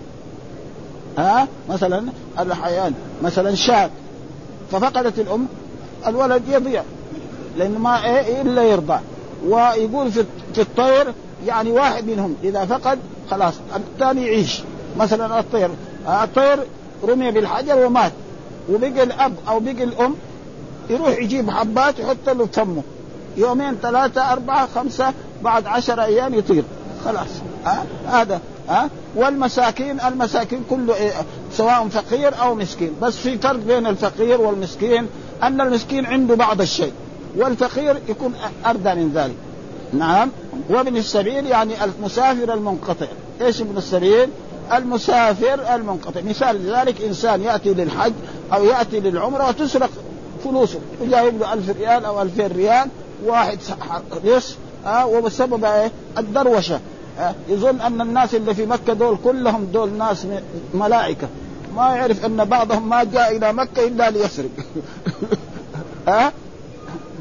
ها؟ 1.19 1.49
مثلا 1.69 2.05
الحيوان 2.41 2.95
مثلا 3.23 3.55
شاة. 3.55 3.91
ففقدت 4.73 5.19
الأم 5.19 5.47
الولد 6.07 6.43
يضيع. 6.49 6.83
لأنه 7.59 7.79
ما 7.79 8.05
إيه 8.05 8.43
إلا 8.43 8.63
يرضع. 8.63 8.99
ويقول 9.47 10.13
في 10.13 10.25
في 10.55 10.61
الطير 10.61 11.13
يعني 11.47 11.71
واحد 11.71 12.07
منهم 12.07 12.37
إذا 12.45 12.65
فقد 12.65 12.99
خلاص 13.31 13.55
الثاني 13.77 14.27
يعيش. 14.27 14.63
مثلا 14.99 15.41
الطير. 15.41 15.71
الطير 16.09 16.59
رمي 17.05 17.31
بالحجر 17.31 17.87
ومات. 17.87 18.13
وبقي 18.71 19.03
الأب 19.03 19.35
أو 19.49 19.61
بقي 19.61 19.85
الأم 19.85 20.15
يروح 20.91 21.19
يجيب 21.19 21.51
حبات 21.51 21.99
يحط 21.99 22.29
له 22.29 22.47
فمه 22.47 22.83
يومين 23.37 23.75
ثلاثة 23.83 24.33
أربعة 24.33 24.69
خمسة 24.75 25.13
بعد 25.43 25.67
عشر 25.67 26.03
أيام 26.03 26.35
يطير. 26.35 26.65
خلاص. 27.05 27.29
ها؟ 27.65 27.85
هذا. 28.07 28.41
ها؟ 28.69 28.91
والمساكين 29.17 30.01
المساكين 30.01 30.65
كله 30.71 30.95
إيه؟ 30.95 31.13
سواء 31.53 31.89
فقير 31.89 32.43
أو 32.43 32.55
مسكين. 32.55 32.93
بس 33.03 33.17
في 33.17 33.39
فرق 33.39 33.61
بين 33.61 33.87
الفقير 33.87 34.41
والمسكين 34.41 35.07
أن 35.43 35.61
المسكين 35.61 36.07
عنده 36.07 36.35
بعض 36.35 36.61
الشيء 36.61 36.93
والفقير 37.37 37.97
يكون 38.09 38.35
أردى 38.67 38.95
من 38.95 39.13
ذلك. 39.15 39.37
نعم. 39.93 40.31
وابن 40.71 40.97
السبيل 40.97 41.47
يعني 41.47 41.85
المسافر 41.85 42.55
المنقطع. 42.55 43.07
إيش 43.41 43.61
ابن 43.61 43.77
السبيل؟ 43.77 44.29
المسافر 44.73 45.75
المنقطع. 45.75 46.21
مثال 46.21 46.73
ذلك 46.75 47.03
إنسان 47.03 47.43
يأتي 47.43 47.75
للحج 47.75 48.13
أو 48.53 48.65
يأتي 48.65 49.01
للعمرة 49.01 49.49
وتسرق 49.49 49.91
فلوسه. 50.45 50.79
وجايب 51.01 51.41
له 51.41 51.53
1000 51.53 51.71
ريال 51.71 52.05
أو 52.05 52.23
2000 52.23 52.47
ريال 52.47 52.89
واحد 53.25 53.59
لص 54.25 54.57
آه 54.87 55.07
وبسبب 55.07 55.65
إيه؟ 55.65 55.91
الدروشة. 56.19 56.81
آه 57.19 57.35
يظن 57.49 57.81
أن 57.81 58.01
الناس 58.01 58.35
اللي 58.35 58.55
في 58.55 58.67
مكة 58.67 58.93
دول 58.93 59.17
كلهم 59.25 59.65
دول 59.65 59.93
ناس 59.93 60.27
ملائكة. 60.75 61.29
ما 61.77 61.97
يعرف 61.97 62.25
أن 62.25 62.45
بعضهم 62.45 62.89
ما 62.89 63.05
جاء 63.05 63.37
إلى 63.37 63.53
مكة 63.53 63.87
إلا 63.87 64.11
ليسرق. 64.11 64.51
ها؟ 66.09 66.33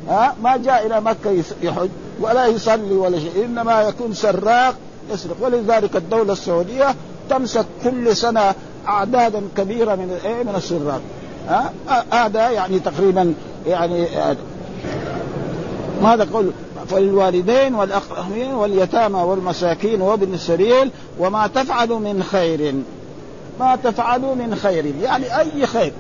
ها؟ 0.09 0.35
ما 0.43 0.57
جاء 0.57 0.85
إلى 0.85 1.01
مكة 1.01 1.43
يحج 1.61 1.89
ولا 2.19 2.47
يصلي 2.47 2.93
ولا 2.93 3.19
شيء 3.19 3.45
إنما 3.45 3.81
يكون 3.81 4.13
سراق 4.13 4.75
يسرق. 5.13 5.35
ولذلك 5.41 5.95
الدولة 5.95 6.33
السعودية 6.33 6.95
تمسك 7.29 7.65
كل 7.83 8.15
سنة 8.15 8.53
أعدادا 8.87 9.41
كبيرة 9.57 9.95
من 9.95 10.19
إيه؟ 10.25 10.43
من 10.43 10.55
السراق. 10.55 11.01
ها؟ 11.47 11.73
هذا 12.11 12.49
يعني 12.49 12.79
تقريبا 12.79 13.33
يعني 13.67 14.07
ماذا 16.01 16.27
قول 16.33 16.51
فللوالدين 16.89 17.75
والأقربين 17.75 18.53
واليتامى 18.53 19.19
والمساكين 19.19 20.01
وابن 20.01 20.33
السبيل 20.33 20.91
وما 21.19 21.47
تفعلوا 21.47 21.99
من 21.99 22.23
خير. 22.23 22.75
ما 23.59 23.75
تفعلوا 23.75 24.35
من 24.35 24.55
خير. 24.55 24.93
يعني 25.01 25.39
أي 25.39 25.67
خير 25.67 25.91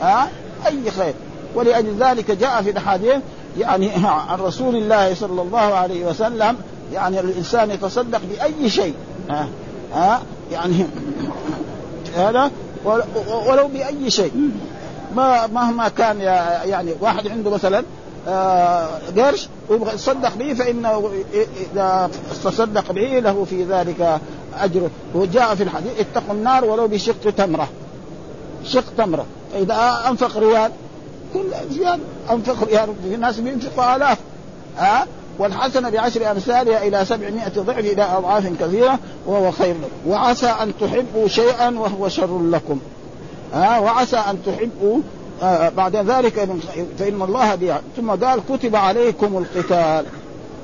ها؟ 0.00 0.28
أي 0.66 0.90
خير. 0.90 1.14
ولأجل 1.54 1.94
ذلك 2.00 2.30
جاء 2.30 2.62
في 2.62 2.70
الأحاديث 2.70 3.16
يعني 3.58 3.90
عن 4.04 4.40
رسول 4.40 4.76
الله 4.76 5.14
صلى 5.14 5.42
الله 5.42 5.58
عليه 5.58 6.06
وسلم 6.06 6.56
يعني 6.92 7.20
الإنسان 7.20 7.70
يتصدق 7.70 8.20
بأي 8.30 8.70
شيء 8.70 8.94
ها؟ 9.30 9.48
ها؟ 9.94 10.22
يعني 10.52 10.86
هذا 12.16 12.50
ولو 13.46 13.68
بأي 13.68 14.10
شيء. 14.10 14.50
ما 15.16 15.46
مهما 15.46 15.88
كان 15.88 16.20
يعني 16.20 16.94
واحد 17.00 17.28
عنده 17.28 17.50
مثلا 17.50 17.84
آه، 18.28 18.88
قرش 19.16 19.48
ويبغى 19.68 19.94
يتصدق 19.94 20.36
به 20.36 20.54
فإنه 20.54 21.10
إذا 21.72 22.10
تصدق 22.44 22.92
به 22.92 23.18
له 23.18 23.44
في 23.44 23.64
ذلك 23.64 24.20
أجر. 24.58 24.90
وجاء 25.14 25.54
في 25.54 25.62
الحديث 25.62 25.92
اتقوا 26.00 26.34
النار 26.34 26.64
ولو 26.64 26.88
بشق 26.88 27.30
تمرة. 27.36 27.68
شق 28.64 28.84
تمرة. 28.98 29.26
فإذا 29.52 30.04
أنفق 30.08 30.36
ريال 30.36 30.72
كل 31.34 31.44
زيادة. 31.70 32.02
أنفق 32.30 32.64
ريال 32.64 32.94
في 33.02 33.16
ناس 33.16 33.40
بينفقوا 33.40 33.96
آلاف. 33.96 34.18
ها؟ 34.78 35.06
والحسنة 35.38 35.90
بعشر 35.90 36.30
أمثالها 36.30 36.86
إلى 36.86 37.04
سبعمائة 37.04 37.52
ضعف 37.56 37.78
إلى 37.78 38.02
أضعاف 38.02 38.46
كثيرة 38.60 38.98
وهو 39.26 39.50
خير 39.50 39.74
لكم. 39.74 40.10
وعسى 40.10 40.46
أن 40.46 40.72
تحبوا 40.80 41.28
شيئا 41.28 41.78
وهو 41.78 42.08
شر 42.08 42.42
لكم. 42.42 42.80
ها 43.54 43.78
وعسى 43.78 44.16
أن 44.16 44.38
تحبوا 44.46 45.00
آه 45.42 45.68
بعد 45.68 45.96
ذلك 45.96 46.48
فإن 46.98 47.22
الله 47.22 47.54
بها 47.54 47.80
ثم 47.96 48.10
قال 48.10 48.40
كتب 48.48 48.76
عليكم 48.76 49.38
القتال. 49.38 50.04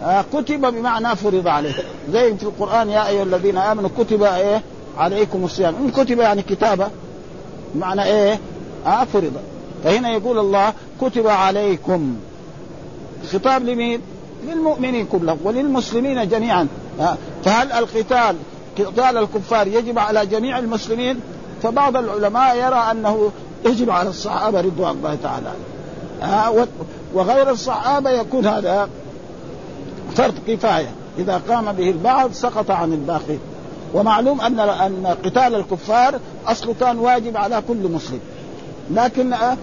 آه 0.02 0.24
كتب 0.32 0.60
بمعنى 0.60 1.16
فرض 1.16 1.48
عليه. 1.48 1.74
زي 2.12 2.34
في 2.34 2.42
القرآن 2.42 2.88
يا 2.88 3.08
أيها 3.08 3.22
الذين 3.22 3.58
آمنوا 3.58 3.90
كتب 3.98 4.22
إيه؟ 4.22 4.62
عليكم 4.98 5.44
الصيام. 5.44 5.74
إن 5.74 5.90
كتب 5.90 6.18
يعني 6.18 6.42
كتابة. 6.42 6.88
معنى 7.78 8.04
إيه؟ 8.04 8.38
آه 8.86 9.04
فرض. 9.04 9.32
فهنا 9.84 10.10
يقول 10.10 10.38
الله 10.38 10.72
كتب 11.00 11.26
عليكم. 11.26 12.16
خطاب 13.32 13.64
لمين؟ 13.64 14.00
للمؤمنين 14.46 15.06
كلهم 15.06 15.38
وللمسلمين 15.44 16.28
جميعا. 16.28 16.68
فهل 17.44 17.72
القتال 17.72 18.36
قتال 18.78 19.16
الكفار 19.16 19.66
يجب 19.66 19.98
على 19.98 20.26
جميع 20.26 20.58
المسلمين؟ 20.58 21.20
فبعض 21.64 21.96
العلماء 21.96 22.56
يرى 22.56 22.90
أنه 22.90 23.30
يجب 23.64 23.90
على 23.90 24.08
الصحابة 24.08 24.60
رضوان 24.60 24.96
الله 24.96 25.16
تعالى. 25.22 25.52
وغير 27.14 27.50
الصحابة 27.50 28.10
يكون 28.10 28.46
هذا 28.46 28.88
فرض 30.14 30.34
كفاية. 30.48 30.90
إذا 31.18 31.42
قام 31.48 31.72
به 31.72 31.90
البعض 31.90 32.32
سقط 32.32 32.70
عن 32.70 32.92
الباقي. 32.92 33.36
ومعلوم 33.94 34.40
أن 34.40 34.60
أن 34.60 35.16
قتال 35.24 35.54
الكفار 35.54 36.18
اصله 36.46 36.74
كان 36.80 36.98
واجب 36.98 37.36
على 37.36 37.62
كل 37.68 37.88
مسلم. 37.88 38.20
لكن 38.90 39.32
آه، 39.32 39.56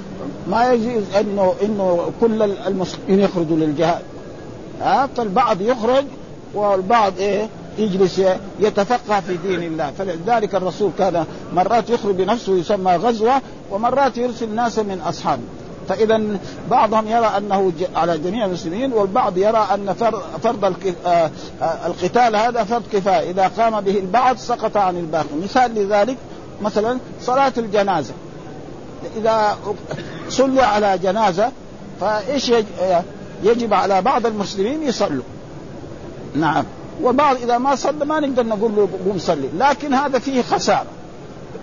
ما 0.48 0.74
يجوز 0.74 1.04
إنه 1.20 1.54
إنه 1.64 2.12
كل 2.22 2.42
المسلمين 2.42 3.20
يخرجوا 3.20 3.58
للجهاد. 3.58 4.02
ها 4.82 5.10
فالبعض 5.18 5.62
يخرج 5.62 6.06
والبعض 6.54 7.14
إيه؟ 7.20 7.50
يجلس 7.78 8.22
يتفقه 8.60 9.20
في 9.20 9.38
دين 9.38 9.64
الله. 9.64 9.92
فلذلك 9.92 10.56
الرسول 10.56 10.92
كان 10.98 11.26
مرات 11.54 11.90
يخرج 11.90 12.16
بنفسه 12.16 12.58
يسمى 12.58 12.96
غزوة 12.96 13.42
ومرات 13.72 14.18
يرسل 14.18 14.56
ناس 14.56 14.80
من 14.80 15.02
أصحابه. 15.02 15.42
فإذا 15.90 16.22
بعضهم 16.72 17.08
يرى 17.08 17.26
أنه 17.38 17.72
على 17.96 18.18
جميع 18.18 18.46
المسلمين 18.46 18.94
والبعض 18.94 19.38
يرى 19.38 19.68
أن 19.74 19.94
فرض 20.44 20.76
آه، 21.06 21.32
آه، 21.62 21.88
القتال 21.88 22.36
هذا 22.36 22.64
فرض 22.64 22.84
كفاية. 22.94 23.32
إذا 23.32 23.48
قام 23.48 23.82
به 23.82 24.00
البعض 24.00 24.38
سقط 24.38 24.78
عن 24.78 24.98
الباقي. 24.98 25.36
مثال 25.44 25.76
لذلك 25.76 26.18
مثلا 26.62 26.98
صلاة 27.22 27.54
الجنازة. 27.58 28.14
إذا 29.18 29.58
صلوا 30.30 30.64
على 30.64 30.98
جنازة 30.98 31.52
فإيش 32.02 32.52
يجب 33.44 33.74
على 33.74 34.02
بعض 34.02 34.26
المسلمين 34.26 34.84
يصلوا. 34.84 35.24
نعم. 36.36 36.66
وبعض 37.04 37.36
إذا 37.36 37.58
ما 37.58 37.76
صلى 37.76 38.06
ما 38.06 38.20
نقدر 38.20 38.46
نقول 38.46 38.76
له 38.76 38.90
قوم 39.06 39.18
صلي 39.20 39.50
لكن 39.58 39.94
هذا 39.94 40.20
فيه 40.20 40.42
خسارة. 40.42 40.88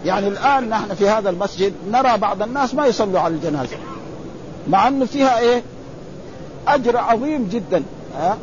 يعني 0.04 0.28
الآن 0.28 0.68
نحن 0.68 0.94
في 0.94 1.08
هذا 1.08 1.30
المسجد 1.30 1.72
نرى 1.90 2.18
بعض 2.18 2.42
الناس 2.42 2.74
ما 2.74 2.86
يصلوا 2.86 3.20
على 3.20 3.34
الجنازة 3.34 3.76
مع 4.68 4.88
إنه 4.88 5.04
فيها 5.04 5.38
إيه؟ 5.38 5.62
أجر 6.68 6.96
عظيم 6.96 7.48
جدا 7.52 7.82
ها؟ 8.18 8.36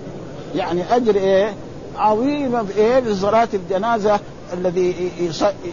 يعني 0.55 0.95
أجر 0.95 1.15
إيه؟ 1.15 1.53
عظيم 1.97 2.67
إيه؟ 2.77 2.99
لصلاة 2.99 3.47
الجنازة 3.53 4.19
الذي 4.53 5.11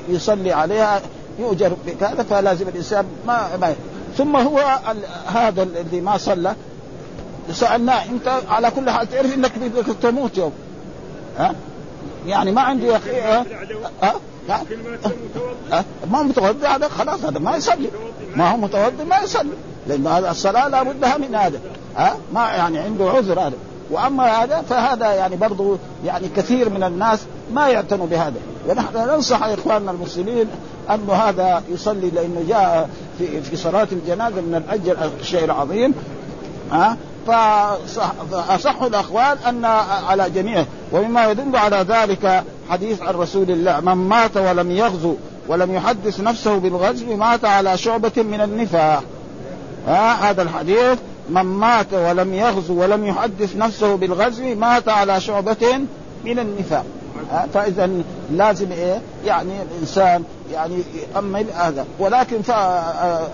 يصلي 0.09 0.53
عليها 0.53 1.01
يؤجر 1.38 1.72
بهذا 1.87 2.22
فلازم 2.22 2.68
الإنسان 2.68 3.05
ما, 3.27 3.57
ما 3.61 3.75
ثم 4.16 4.37
هو 4.37 4.79
هذا 5.27 5.62
الذي 5.62 6.01
ما 6.01 6.16
صلى 6.16 6.55
سألناه 7.53 8.05
أنت 8.05 8.40
على 8.48 8.70
كل 8.70 8.90
حال 8.90 9.11
تعرف 9.11 9.35
إنك 9.35 9.53
تموت 10.03 10.38
يوم. 10.38 10.53
ها؟ 11.38 11.55
يعني 12.27 12.53
ما 12.53 12.61
عندي 12.61 12.92
ها؟ 12.92 13.45
ها؟ 14.03 14.14
ها؟ 14.49 15.85
ما 16.11 16.23
متوضي. 16.23 16.66
هذا 16.66 16.88
خلاص 16.88 17.25
هذا 17.25 17.38
ما 17.38 17.57
يصلي. 17.57 17.90
ما 18.37 18.51
هو 18.51 18.57
متوضي 18.57 19.05
ما 19.05 19.18
يصلي. 19.18 19.51
لأن 19.87 20.07
هذا 20.07 20.31
الصلاة 20.31 20.68
لابد 20.68 21.01
لها 21.01 21.18
من 21.18 21.35
هذا 21.35 21.61
ها؟ 21.97 22.16
ما 22.35 22.40
يعني 22.40 22.79
عنده 22.79 23.11
عذر 23.11 23.40
هذا. 23.40 23.57
وأما 23.90 24.25
هذا 24.25 24.62
فهذا 24.71 25.12
يعني 25.12 25.37
برضه 25.37 25.79
يعني 26.05 26.29
كثير 26.37 26.68
من 26.68 26.83
الناس 26.83 27.21
ما 27.55 27.68
يعتنوا 27.68 28.07
بهذا. 28.07 28.40
ونحن 28.68 28.97
ننصح 28.97 29.42
إخواننا 29.42 29.90
المسلمين 29.90 30.47
انه 30.90 31.12
هذا 31.12 31.62
يصلي 31.68 32.11
لأنه 32.11 32.45
جاء 32.49 32.90
في 33.18 33.42
في 33.42 33.57
صلاة 33.57 33.88
الجنازة 33.92 34.40
من 34.40 34.55
الأجر 34.55 35.11
الشيء 35.21 35.45
العظيم 35.45 35.95
ها؟ 36.73 36.97
فأصح 37.27 38.83
الأقوال 38.83 39.39
أن 39.49 39.65
على 40.09 40.31
جميع 40.31 40.65
ومما 40.93 41.31
يدل 41.31 41.57
على 41.57 41.77
ذلك 41.77 42.45
حديث 42.71 43.03
عن 43.03 43.15
رسول 43.15 43.51
الله 43.51 43.81
من 43.81 43.95
مات 43.95 44.37
ولم 44.37 44.71
يغزو 44.71 45.15
ولم 45.49 45.75
يحدث 45.75 46.21
نفسه 46.21 46.57
بالغزو 46.57 47.17
مات 47.17 47.45
على 47.45 47.79
شعبة 47.79 48.13
من 48.17 48.41
النفاق. 48.41 49.05
هذا 50.21 50.43
الحديث 50.43 50.99
من 51.31 51.43
مات 51.43 51.93
ولم 51.93 52.35
يغزو 52.35 52.83
ولم 52.83 53.07
يحدث 53.07 53.57
نفسه 53.57 53.97
بالغزو 53.97 54.55
مات 54.55 54.89
على 54.89 55.21
شعبة 55.21 55.81
من 56.25 56.39
النفاق. 56.39 56.85
فإذا 57.55 57.91
لازم 58.31 58.73
إيه؟ 58.73 59.01
يعني 59.27 59.53
الإنسان 59.63 60.25
يعني 60.53 60.75
يؤمن 61.15 61.47
هذا 61.55 61.87
ولكن 61.99 62.41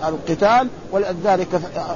القتال 0.07 0.67
ولذلك 0.91 1.47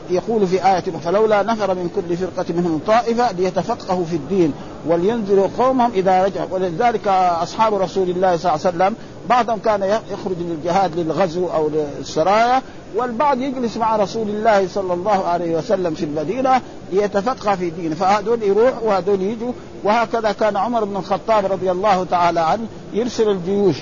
يقول 0.10 0.48
في 0.48 0.66
آية 0.66 0.80
فلولا 0.80 1.44
نفر 1.44 1.74
من 1.74 1.90
كل 1.96 2.18
فرقة 2.18 2.46
منهم 2.54 2.80
طائفة 2.88 3.32
ليتفقهوا 3.32 4.06
في 4.06 4.16
الدين 4.16 4.54
ولينذروا 4.88 5.48
قومهم 5.58 5.92
إذا 5.92 6.24
رجعوا. 6.24 6.48
ولذلك 6.52 7.08
أصحاب 7.42 7.74
رسول 7.74 8.10
الله 8.10 8.38
صلى 8.38 8.54
الله 8.54 8.66
عليه 8.66 8.78
وسلم 8.78 8.96
بعضهم 9.30 9.60
كان 9.60 9.84
يخرج 9.84 10.36
للجهاد 10.40 11.00
للغزو 11.00 11.48
أو 11.48 11.70
للسرايا 11.70 12.62
والبعض 12.96 13.42
يجلس 13.42 13.78
مع 13.78 13.96
رسول 13.96 14.30
الله 14.30 14.68
صلى 14.68 14.94
الله 14.94 15.26
عليه 15.26 15.58
وسلم 15.58 15.94
في 15.94 16.06
المدينة 16.06 16.62
ليتفقه 16.92 17.56
في 17.56 17.70
دينه 17.70 17.96
فهذول 17.96 18.44
يروح 18.44 18.84
وهذول 18.84 19.22
يجوا 19.22 19.52
وهكذا 19.84 20.32
كان 20.32 20.58
عمر 20.58 20.84
بن 20.84 20.96
الخطاب 20.96 21.46
رضي 21.46 21.72
الله 21.72 22.04
تعالى 22.04 22.40
عنه 22.40 22.68
يرسل 22.94 23.30
الجيوش. 23.30 23.76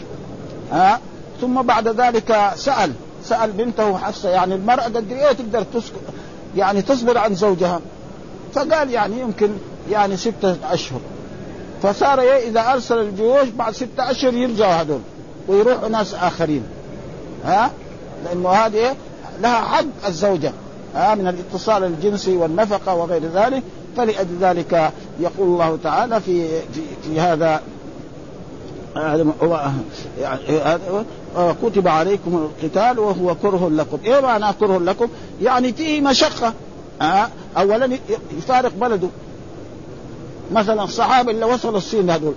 ها؟ 0.72 1.00
ثم 1.42 1.62
بعد 1.62 1.88
ذلك 1.88 2.52
سأل 2.56 2.92
سأل 3.24 3.52
بنته 3.52 3.98
حفصة 3.98 4.30
يعني 4.30 4.56
المرأة 4.56 4.84
قد 4.84 5.12
إيه 5.12 5.32
تقدر 5.32 5.64
تسكت 5.64 5.96
يعني 6.56 6.82
تصبر 6.82 7.18
عن 7.18 7.36
زوجها؟ 7.36 7.82
فقال 8.54 8.92
يعني 8.92 9.20
يمكن 9.20 9.50
يعني 9.92 10.18
ستة 10.18 10.56
أشهر. 10.64 11.00
فصار 11.84 12.20
إيه 12.20 12.50
إذا 12.50 12.74
أرسل 12.74 13.00
الجيوش 13.00 13.50
بعد 13.50 13.74
ستة 13.74 14.12
أشهر 14.12 14.34
يرجعوا 14.34 14.74
هذول 14.74 15.02
ويروحوا 15.48 15.90
ناس 15.90 16.14
آخرين. 16.14 16.64
ها؟ 17.46 17.72
لأنه 18.26 18.50
هذه 18.50 18.96
لها 19.42 19.62
حق 19.62 20.08
الزوجة. 20.08 20.52
آه 20.96 21.16
من 21.16 21.28
الاتصال 21.28 21.84
الجنسي 21.84 22.36
والنفقة 22.36 22.96
وغير 22.96 23.22
ذلك. 23.34 23.64
فلأجل 23.98 24.38
ذلك 24.42 24.92
يقول 25.20 25.48
الله 25.48 25.78
تعالى 25.84 26.22
في 26.22 26.48
في, 26.50 26.82
في 27.04 27.20
هذا 27.20 27.62
كتب 31.64 31.88
عليكم 31.88 32.50
القتال 32.64 33.00
وهو 33.00 33.36
كره 33.36 33.70
لكم، 33.70 33.98
إيه 34.06 34.20
معنى 34.22 34.54
كره 34.60 34.78
لكم؟ 34.78 35.08
يعني 35.42 35.74
فيه 35.74 36.02
مشقة. 36.02 36.54
آه 37.02 37.28
اولا 37.58 37.98
يفارق 38.38 38.72
بلده. 38.82 39.08
مثلا 40.52 40.84
الصحابة 40.84 41.32
اللي 41.32 41.46
وصلوا 41.46 41.78
الصين 41.78 42.10
هذول. 42.10 42.34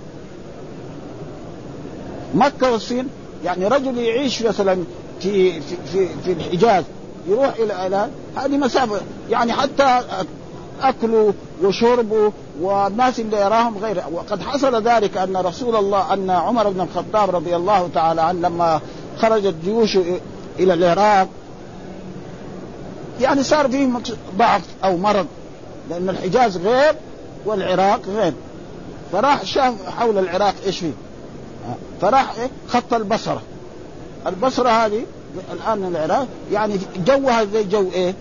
مكة 2.34 2.72
والصين 2.72 3.08
يعني 3.44 3.68
رجل 3.68 3.98
يعيش 3.98 4.42
مثلا 4.42 4.84
في 5.20 5.60
في 5.60 5.76
في, 5.92 6.08
في 6.24 6.32
الحجاز 6.32 6.84
يروح 7.28 7.54
إلى 7.58 7.86
الان 7.86 8.10
هذه 8.36 8.56
مسافة. 8.56 9.00
يعني 9.30 9.52
حتى 9.52 10.00
اكله 10.82 11.34
وشربه 11.62 12.32
والناس 12.60 13.20
اللي 13.20 13.36
يراهم 13.36 13.78
غير 13.78 14.02
وقد 14.12 14.42
حصل 14.42 14.82
ذلك 14.82 15.16
أن 15.16 15.36
رسول 15.36 15.76
الله 15.76 16.12
أن 16.12 16.30
عمر 16.30 16.70
بن 16.70 16.80
الخطاب 16.80 17.36
رضي 17.36 17.56
الله 17.56 17.88
تعالى 17.94 18.22
عنه 18.22 18.48
لما 18.48 18.80
خرجت 19.18 19.54
جيوشه 19.64 20.20
إلى 20.58 20.74
العراق 20.74 21.28
يعني 23.20 23.42
صار 23.42 23.68
فيه 23.68 23.88
ضعف 24.38 24.62
أو 24.84 24.96
مرض 24.96 25.26
لأن 25.90 26.08
الحجاز 26.08 26.56
غير 26.56 26.94
والعراق 27.46 28.00
غير 28.16 28.32
فراح 29.12 29.44
شاف 29.44 29.74
حول 29.98 30.18
العراق 30.18 30.54
إيش 30.66 30.78
فيه 30.78 30.92
فراح 32.00 32.34
إيه؟ 32.38 32.50
خط 32.68 32.94
البصرة 32.94 33.42
البصرة 34.26 34.68
هذه 34.68 35.04
الآن 35.52 35.84
العراق 35.84 36.26
يعني 36.52 36.78
جوها 37.06 37.44
زي 37.44 37.64
جو 37.64 37.90
إيه؟ 37.94 38.14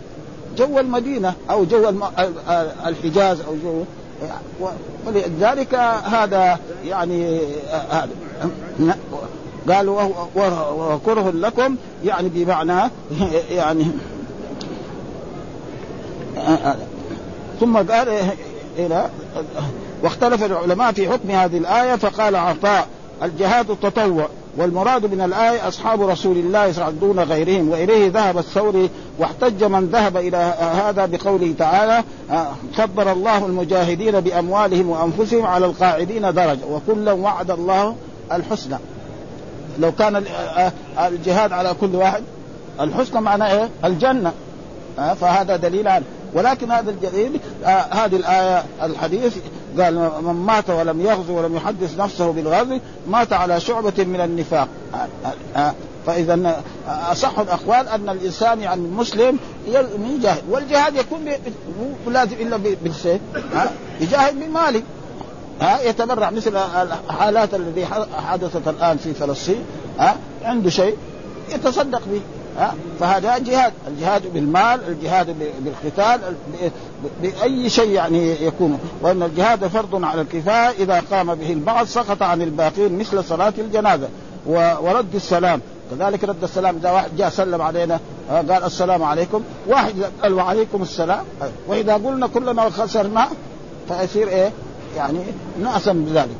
جو 0.57 0.79
المدينة 0.79 1.33
أو 1.49 1.63
جو 1.63 1.89
الم... 1.89 2.03
الحجاز 2.87 3.41
أو 3.41 3.55
جو. 3.63 3.83
ولذلك 5.07 5.75
هذا 6.05 6.59
يعني 6.85 7.39
هذا. 7.69 8.09
قال 9.69 9.89
وهو 9.89 10.99
كره 11.05 11.29
لكم 11.29 11.75
يعني 12.05 12.29
بمعنى 12.29 12.91
يعني 13.51 13.85
ثم 17.59 17.77
قال 17.77 18.07
إلى 18.77 19.09
واختلف 20.03 20.43
العلماء 20.43 20.91
في 20.91 21.09
حكم 21.09 21.31
هذه 21.31 21.57
الآية 21.57 21.95
فقال 21.95 22.35
عطاء 22.35 22.87
الجهاد 23.23 23.69
التطوع 23.69 24.29
والمراد 24.57 25.05
من 25.05 25.21
الآية 25.21 25.67
أصحاب 25.67 26.01
رسول 26.01 26.37
الله 26.37 26.89
دون 27.01 27.19
غيرهم 27.19 27.69
وإليه 27.69 28.09
ذهب 28.09 28.37
الثوري 28.37 28.89
واحتج 29.19 29.63
من 29.63 29.85
ذهب 29.85 30.17
إلى 30.17 30.37
هذا 30.59 31.05
بقوله 31.05 31.53
تعالى 31.59 32.03
خبر 32.77 33.11
الله 33.11 33.45
المجاهدين 33.45 34.19
بأموالهم 34.19 34.89
وأنفسهم 34.89 35.45
على 35.45 35.65
القاعدين 35.65 36.21
درجة 36.21 36.65
وكلا 36.71 37.11
وعد 37.11 37.51
الله 37.51 37.95
الحسنى. 38.31 38.77
لو 39.79 39.91
كان 39.91 40.23
الجهاد 40.99 41.51
على 41.51 41.75
كل 41.81 41.95
واحد 41.95 42.23
الحسنى 42.79 43.21
معناه 43.21 43.53
إيه؟ 43.53 43.69
الجنة. 43.85 44.31
فهذا 44.97 45.55
دليل 45.55 45.87
عنه 45.87 46.05
ولكن 46.33 46.71
هذا 46.71 46.95
آه 47.65 47.67
هذه 47.67 48.15
الآية 48.15 48.63
الحديث 48.83 49.37
قال 49.79 50.11
من 50.23 50.33
مات 50.33 50.69
ولم 50.69 51.01
يغزو 51.01 51.37
ولم 51.37 51.55
يحدث 51.55 51.99
نفسه 51.99 52.31
بالغزو 52.31 52.79
مات 53.07 53.33
على 53.33 53.59
شعبة 53.59 54.03
من 54.03 54.21
النفاق. 54.21 54.67
فإذا 56.05 56.63
أصح 56.87 57.39
الأقوال 57.39 57.87
أن 57.87 58.09
الإنسان 58.09 58.59
يعني 58.59 58.81
المسلم 58.81 59.39
يجاهد 60.15 60.43
والجهاد 60.49 60.95
يكون 60.95 61.25
مو 61.79 62.11
لازم 62.11 62.35
إلا 62.39 62.57
بالسيف 62.57 63.21
يجاهد 64.01 64.39
بماله 64.39 64.81
ها؟ 65.61 65.81
يتبرع 65.81 66.29
مثل 66.29 66.57
الحالات 66.57 67.53
الذي 67.53 67.85
حدثت 68.27 68.67
الآن 68.67 68.97
في 68.97 69.13
فلسطين 69.13 69.63
ها؟ 69.99 70.15
عنده 70.43 70.69
شيء 70.69 70.97
يتصدق 71.53 72.01
به. 72.11 72.21
فهذا 72.99 73.37
جهاد. 73.37 73.73
الجهاد 73.87 74.33
بالمال 74.33 74.79
الجهاد 74.87 75.35
بالقتال 75.59 76.19
بأي 77.21 77.69
شيء 77.69 77.89
يعني 77.89 78.45
يكون. 78.45 78.79
وأن 79.01 79.23
الجهاد 79.23 79.67
فرض 79.67 80.03
على 80.03 80.21
الكفايه 80.21 80.69
إذا 80.69 81.03
قام 81.11 81.35
به 81.35 81.53
البعض 81.53 81.85
سقط 81.85 82.23
عن 82.23 82.41
الباقين 82.41 82.99
مثل 82.99 83.23
صلاة 83.23 83.53
الجنازة 83.57 84.07
ورد 84.45 85.15
السلام. 85.15 85.61
كذلك 85.91 86.23
رد 86.23 86.43
السلام. 86.43 86.75
إذا 86.77 86.91
واحد 86.91 87.17
جاء 87.17 87.29
سلم 87.29 87.61
علينا 87.61 87.99
قال 88.29 88.63
السلام 88.63 89.03
عليكم. 89.03 89.43
واحد 89.67 89.93
قال 90.23 90.33
وعليكم 90.33 90.81
السلام. 90.81 91.25
وإذا 91.67 91.93
قلنا 91.93 92.27
كلنا 92.27 92.69
خسرنا 92.69 93.27
فيصير 93.87 94.27
إيه؟ 94.27 94.51
يعني 94.97 95.19
نأسم 95.61 96.05
بذلك. 96.05 96.37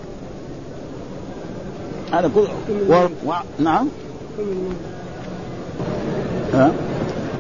هذا 2.12 2.32
كل 2.36 2.48
و... 2.90 2.94
و... 3.26 3.34
نعم. 3.60 3.88
ها؟ 6.54 6.72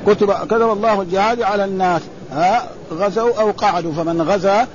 كتب 0.08 0.32
كتب 0.32 0.72
الله 0.72 1.02
الجهاد 1.02 1.42
على 1.42 1.66
الناس 1.66 2.02
ها؟ 2.32 2.70
غزوا 2.94 3.42
أو 3.42 3.52
قعدوا 3.52 3.94
فمن 3.94 4.22
غزا 4.22 4.68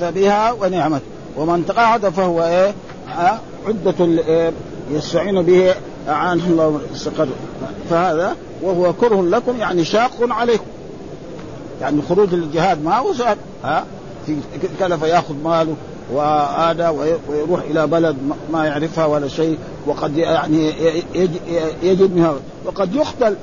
فبها 0.00 0.52
ونعمت. 0.52 1.02
ومن 1.36 1.62
قعد 1.62 2.08
فهو 2.08 2.42
إيه؟ 2.42 2.74
ها؟ 3.08 3.40
عدة 3.66 4.04
إيه؟ 4.04 4.52
يستعين 4.90 5.42
به 5.42 5.74
أعانه 6.08 6.46
الله 6.46 6.80
استقر 6.94 7.28
فهذا 7.90 8.36
وهو 8.62 8.92
كره 8.92 9.22
لكم 9.22 9.56
يعني 9.58 9.84
شاق 9.84 10.10
عليكم. 10.20 10.64
يعني 11.80 12.02
خروج 12.08 12.34
الجهاد 12.34 12.84
ما 12.84 12.98
هو 12.98 13.14
سهل 13.14 13.36
ها؟ 13.64 13.84
في 14.26 14.36
كلف 14.80 15.02
يأخذ 15.02 15.34
ماله 15.44 15.74
وهذا 16.12 16.88
ويروح 17.28 17.60
إلى 17.70 17.86
بلد 17.86 18.16
ما 18.52 18.66
يعرفها 18.66 19.06
ولا 19.06 19.28
شيء 19.28 19.58
وقد 19.86 20.16
يعني 20.16 20.72
يجد 21.82 22.14
منها. 22.14 22.34
وقد 22.66 22.94
يقتل 22.94 23.36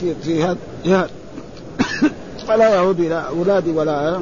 في 0.00 0.14
في 0.22 0.44
هذا 0.44 1.08
فلا 2.48 2.68
يعود 2.68 3.00
إلى 3.00 3.24
اولادي 3.28 3.70
ولا 3.70 4.20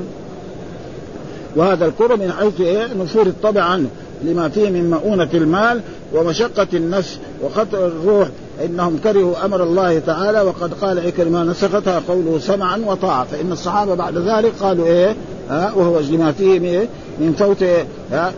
وهذا 1.56 1.86
الكره 1.86 2.14
من 2.16 2.32
حيث 2.32 2.60
إيه؟ 2.60 2.86
نفور 2.94 3.26
الطبع 3.26 3.62
عنه 3.62 3.88
لما 4.22 4.48
فيه 4.48 4.70
من 4.70 4.90
مؤونة 4.90 5.28
المال 5.34 5.80
ومشقة 6.14 6.66
النفس 6.74 7.18
وخطر 7.42 7.86
الروح. 7.86 8.28
إنهم 8.64 8.98
كرهوا 9.04 9.44
أمر 9.44 9.62
الله 9.62 9.98
تعالى 9.98 10.40
وقد 10.40 10.74
قال 10.74 11.06
عكرمة 11.06 11.44
نسختها 11.44 12.02
قوله 12.08 12.38
سمعا 12.38 12.76
وطاعة 12.86 13.24
فإن 13.24 13.52
الصحابة 13.52 13.94
بعد 13.94 14.18
ذلك 14.18 14.52
قالوا 14.60 14.86
إيه؟ 14.86 15.16
ها 15.50 15.72
وهو 15.76 16.00
لما 16.00 16.32
فيه 16.32 16.58
من, 16.58 16.64
إيه؟ 16.64 17.32
فوت 17.38 17.62
إيه؟ 17.62 17.86
ها 18.12 18.32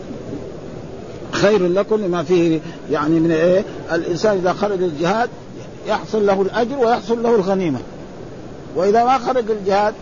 خير 1.31 1.67
لكم 1.67 1.95
لما 1.95 2.23
فيه 2.23 2.59
يعني 2.91 3.19
من 3.19 3.31
إيه؟ 3.31 3.63
الإنسان 3.93 4.37
إذا 4.37 4.53
خرج 4.53 4.83
الجهاد 4.83 5.29
يحصل 5.87 6.25
له 6.25 6.41
الأجر 6.41 6.77
ويحصل 6.79 7.23
له 7.23 7.35
الغنيمة. 7.35 7.79
وإذا 8.75 9.03
ما 9.03 9.17
خرج 9.17 9.51
الجهاد 9.51 9.93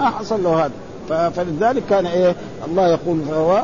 ما 0.00 0.10
حصل 0.10 0.42
له 0.42 0.64
هذا. 0.64 1.30
فلذلك 1.30 1.82
كان 1.90 2.06
إيه؟ 2.06 2.34
الله 2.66 2.88
يقول 2.88 3.20
فهو 3.30 3.62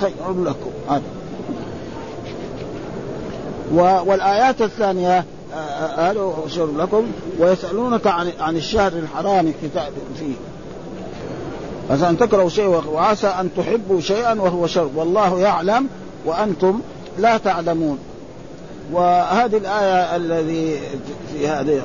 خير 0.00 0.44
لكم. 0.44 0.70
هذا. 0.88 1.02
والآيات 4.06 4.62
الثانية 4.62 5.24
هذا 5.96 6.32
خير 6.54 6.76
لكم؟ 6.76 7.06
ويسألونك 7.38 8.06
عن 8.06 8.32
عن 8.40 8.56
الشهر 8.56 8.92
الحرام 8.92 9.52
كتاب 9.62 9.92
فيه. 10.18 10.34
أن 12.08 12.18
تكرهوا 12.18 12.48
شيء 12.48 12.82
وعسى 12.92 13.26
أن 13.26 13.50
تحبوا 13.56 14.00
شيئا 14.00 14.40
وهو 14.40 14.66
شر. 14.66 14.90
والله 14.94 15.40
يعلم 15.40 15.88
وأنتم 16.24 16.80
لا 17.18 17.38
تعلمون. 17.38 17.98
وهذه 18.92 19.56
الآية 19.56 20.16
الذي 20.16 20.80
في 21.32 21.48
هذه 21.48 21.82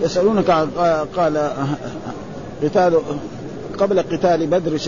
يسألونك 0.00 0.50
قال 1.16 1.50
قتال 2.62 3.00
قبل 3.78 4.02
قتال 4.02 4.46
بدر 4.46 4.78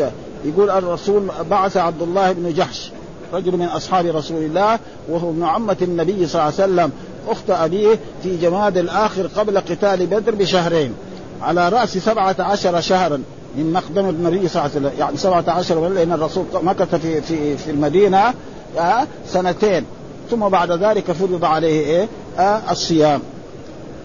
يقول 0.45 0.71
الرسول 0.71 1.29
بعث 1.51 1.77
عبد 1.77 2.03
الله 2.03 2.33
بن 2.33 2.53
جحش 2.53 2.91
رجل 3.33 3.57
من 3.57 3.67
أصحاب 3.67 4.07
رسول 4.07 4.43
الله 4.43 4.79
وهو 5.09 5.31
ابن 5.31 5.45
عمة 5.45 5.77
النبي 5.83 6.27
صلى 6.27 6.43
الله 6.43 6.43
عليه 6.43 6.55
وسلم. 6.55 6.91
أخت 7.29 7.51
أبيه 7.51 7.99
في 8.23 8.37
جماد 8.37 8.77
الآخر 8.77 9.27
قبل 9.27 9.59
قتال 9.59 10.07
بدر 10.07 10.35
بشهرين. 10.35 10.95
على 11.43 11.69
رأس 11.69 11.99
سبعة 11.99 12.37
عشر 12.39 12.81
شهرا 12.81 13.23
من 13.57 13.73
مقدم 13.73 14.09
النبي 14.09 14.49
صلى 14.49 14.63
الله 14.63 14.77
عليه 14.77 14.87
وسلم. 14.87 15.01
يعني 15.01 15.17
سبعة 15.17 15.45
عشر 15.49 15.89
لأن 15.89 16.13
الرسول 16.13 16.45
مكث 16.55 16.95
في 16.95 17.21
في 17.21 17.57
في 17.57 17.71
المدينة 17.71 18.35
آه، 18.79 19.07
سنتين. 19.27 19.85
ثم 20.31 20.49
بعد 20.49 20.73
ذلك 20.73 21.13
فرض 21.13 21.45
عليه 21.45 21.81
إيه؟ 21.81 22.09
آه، 22.39 22.61
الصيام 22.71 23.21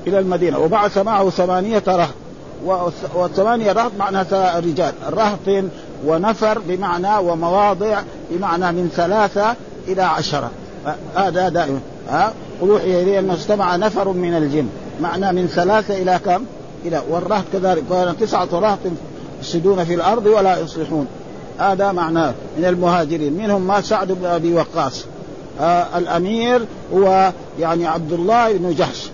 إلى 0.08 0.20
المدينة. 0.20 0.60
وبعث 0.60 0.98
معه 0.98 1.30
ثمانية 1.30 1.84
رهط. 1.88 2.14
والثمانية 3.16 3.72
رهط 3.72 3.92
معناها 4.00 4.60
رجال 4.60 4.94
الرهط 5.08 5.66
ونفر 6.06 6.60
بمعنى 6.68 7.18
ومواضع 7.18 8.02
بمعنى 8.32 8.72
من 8.72 8.90
ثلاثة 8.96 9.56
إلى 9.88 10.02
عشرة. 10.02 10.52
هذا 11.16 11.50
دائما. 11.50 11.80
ها 12.10 12.34
ويوحي 12.62 13.02
إليه 13.02 13.20
أنه 13.20 13.34
استمع 13.34 13.76
نفر 13.76 14.10
من 14.10 14.34
الجن. 14.34 14.68
معنى 15.02 15.32
من 15.32 15.48
ثلاثة 15.48 16.02
إلى 16.02 16.20
كم؟ 16.26 16.44
إلى. 16.86 17.02
والرهط 17.10 17.44
كذلك. 17.54 17.84
كان 17.90 18.18
تسعة 18.18 18.48
رهط 18.54 18.80
يفسدون 19.40 19.84
في 19.84 19.94
الأرض 19.94 20.26
ولا 20.26 20.60
يصلحون. 20.60 21.08
هذا 21.60 21.92
معناه 21.92 22.34
من 22.58 22.66
المهاجرين. 22.66 23.34
منهم 23.34 23.68
ما 23.68 23.82
سعد 23.82 24.12
بن 24.12 24.26
أبي 24.26 24.54
وقاص. 24.54 25.06
آه 25.60 25.98
الأمير 25.98 26.62
هو 26.94 27.32
يعني 27.60 27.88
عبد 27.88 28.14
الله 28.14 28.54
بن 28.54 28.74
جحش 28.74 29.10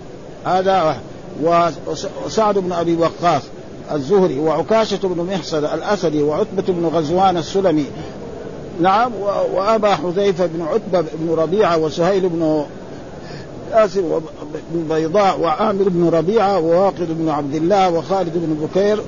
هذا 0.45 0.97
وسعد 2.25 2.57
بن 2.57 2.71
أبي 2.71 2.95
وقاص 2.95 3.41
الزهري 3.91 4.39
وعكاشة 4.39 4.99
بن 5.03 5.33
محصن 5.33 5.65
الأسدي 5.65 6.23
وعتبة 6.23 6.63
بن 6.67 6.85
غزوان 6.85 7.37
السلمي. 7.37 7.85
نعم 8.81 9.11
وأبا 9.53 9.95
حذيفة 9.95 10.45
بن 10.45 10.61
عتبة 10.61 11.09
بن 11.13 11.33
ربيعة 11.33 11.77
وسهيل 11.77 12.29
بن 12.29 12.65
آسف 13.73 14.03
بن 14.73 14.95
بيضاء 14.95 15.39
وعامر 15.39 15.89
بن 15.89 16.09
ربيعة 16.09 16.59
وواقد 16.59 17.07
بن 17.09 17.29
عبد 17.29 17.55
الله 17.55 17.89
وخالد 17.89 18.33
بن 18.35 18.67
بكير. 18.67 18.99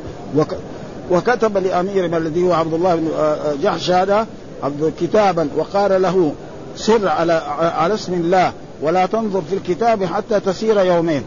وكتب 1.12 1.58
لأميرهم 1.58 2.16
الذي 2.16 2.44
هو 2.44 2.54
عبد 2.54 2.74
الله 2.74 2.96
بن 2.96 3.08
آه، 3.18 3.34
آه، 3.34 3.56
جحش 3.64 3.92
هذا 3.92 4.28
عبد 4.64 4.94
كتابا 5.02 5.50
وقال 5.58 6.02
له 6.02 6.32
سر 6.76 7.08
على 7.08 7.34
على 7.60 7.94
اسم 7.94 8.14
الله 8.14 8.54
ولا 8.82 9.06
تنظر 9.06 9.42
في 9.42 9.56
الكتاب 9.56 10.04
حتى 10.06 10.40
تسير 10.40 10.80
يومين. 10.80 11.24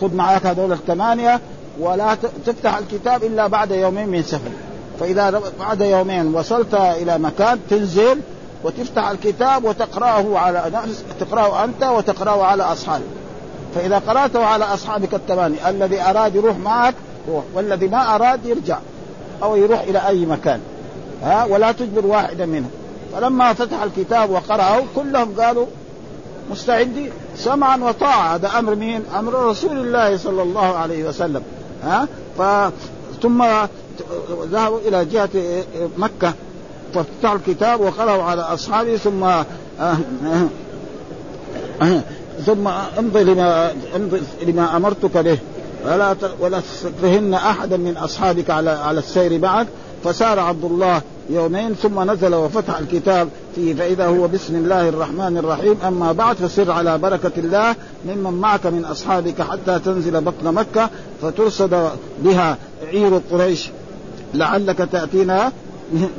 خذ 0.00 0.14
معك 0.14 0.46
هذول 0.46 0.72
الثمانية 0.72 1.40
ولا 1.80 2.16
تفتح 2.46 2.78
الكتاب 2.78 3.24
إلا 3.24 3.46
بعد 3.46 3.70
يومين 3.70 4.08
من 4.08 4.22
سفر. 4.22 4.50
فإذا 5.00 5.42
بعد 5.58 5.80
يومين 5.80 6.34
وصلت 6.34 6.74
إلى 6.74 7.18
مكان 7.18 7.58
تنزل 7.70 8.20
وتفتح 8.64 9.08
الكتاب 9.08 9.64
وتقرأه 9.64 10.38
على 10.38 10.70
تقرأه 11.20 11.64
أنت 11.64 11.84
وتقرأه 11.84 12.44
على 12.44 12.62
أصحابك. 12.62 13.04
فإذا 13.74 13.98
قرأته 13.98 14.44
على 14.44 14.64
أصحابك 14.64 15.14
الثمانية 15.14 15.70
الذي 15.70 16.00
أراد 16.00 16.34
يروح 16.34 16.56
معك 16.56 16.94
روح 17.28 17.44
والذي 17.54 17.88
ما 17.88 18.14
أراد 18.14 18.46
يرجع 18.46 18.78
أو 19.42 19.56
يروح 19.56 19.80
إلى 19.80 20.08
أي 20.08 20.26
مكان. 20.26 20.60
ها؟ 21.22 21.44
ولا 21.44 21.72
تجبر 21.72 22.06
واحدا 22.06 22.46
منهم. 22.46 22.70
فلما 23.12 23.52
فتح 23.52 23.82
الكتاب 23.82 24.30
وقرأه 24.30 24.82
كلهم 24.96 25.34
قالوا 25.40 25.66
مستعدين 26.50 27.10
سمعا 27.36 27.76
وطاعة. 27.76 28.34
هذا 28.34 28.58
أمر 28.58 28.74
مين؟ 28.74 29.02
أمر 29.18 29.34
رسول 29.34 29.78
الله 29.78 30.16
صلى 30.16 30.42
الله 30.42 30.76
عليه 30.76 31.04
وسلم. 31.04 31.42
ها؟ 31.84 32.08
ف 32.38 32.42
ثم 33.22 33.44
ذهبوا 34.50 34.78
إلى 34.78 35.04
جهة 35.04 35.28
مكة. 35.98 36.32
ففتحوا 36.94 37.36
الكتاب 37.36 37.80
وقرأوا 37.80 38.22
على 38.22 38.42
أصحابه 38.42 38.96
ثم 38.96 39.26
ثم 42.46 42.68
امضي 42.98 43.24
لما 43.24 43.72
امضي 43.96 44.20
لما 44.42 44.76
أمرتك 44.76 45.16
به. 45.16 45.38
ولا 45.84 46.16
ولا 46.40 46.62
تكرهن 46.82 47.34
أحدا 47.34 47.76
من 47.76 47.96
أصحابك 47.96 48.50
على 48.50 48.70
على 48.70 48.98
السير 48.98 49.38
معك. 49.38 49.66
فسار 50.04 50.40
عبد 50.40 50.64
الله 50.64 51.02
يومين 51.30 51.74
ثم 51.74 52.10
نزل 52.10 52.34
وفتح 52.34 52.78
الكتاب 52.78 53.28
فيه. 53.54 53.74
فإذا 53.74 54.06
هو 54.06 54.28
بسم 54.28 54.56
الله 54.56 54.88
الرحمن 54.88 55.36
الرحيم. 55.36 55.76
أما 55.86 56.12
بعد 56.12 56.36
فسر 56.36 56.70
على 56.70 56.98
بركة 56.98 57.32
الله 57.38 57.74
ممن 58.06 58.32
معك 58.40 58.66
من 58.66 58.84
أصحابك 58.84 59.42
حتى 59.42 59.78
تنزل 59.78 60.20
بطن 60.20 60.54
مكة 60.54 60.90
فترصد 61.22 61.90
بها 62.18 62.56
عير 62.92 63.20
قريش. 63.30 63.70
لعلك 64.34 64.88
تأتينا 64.92 65.52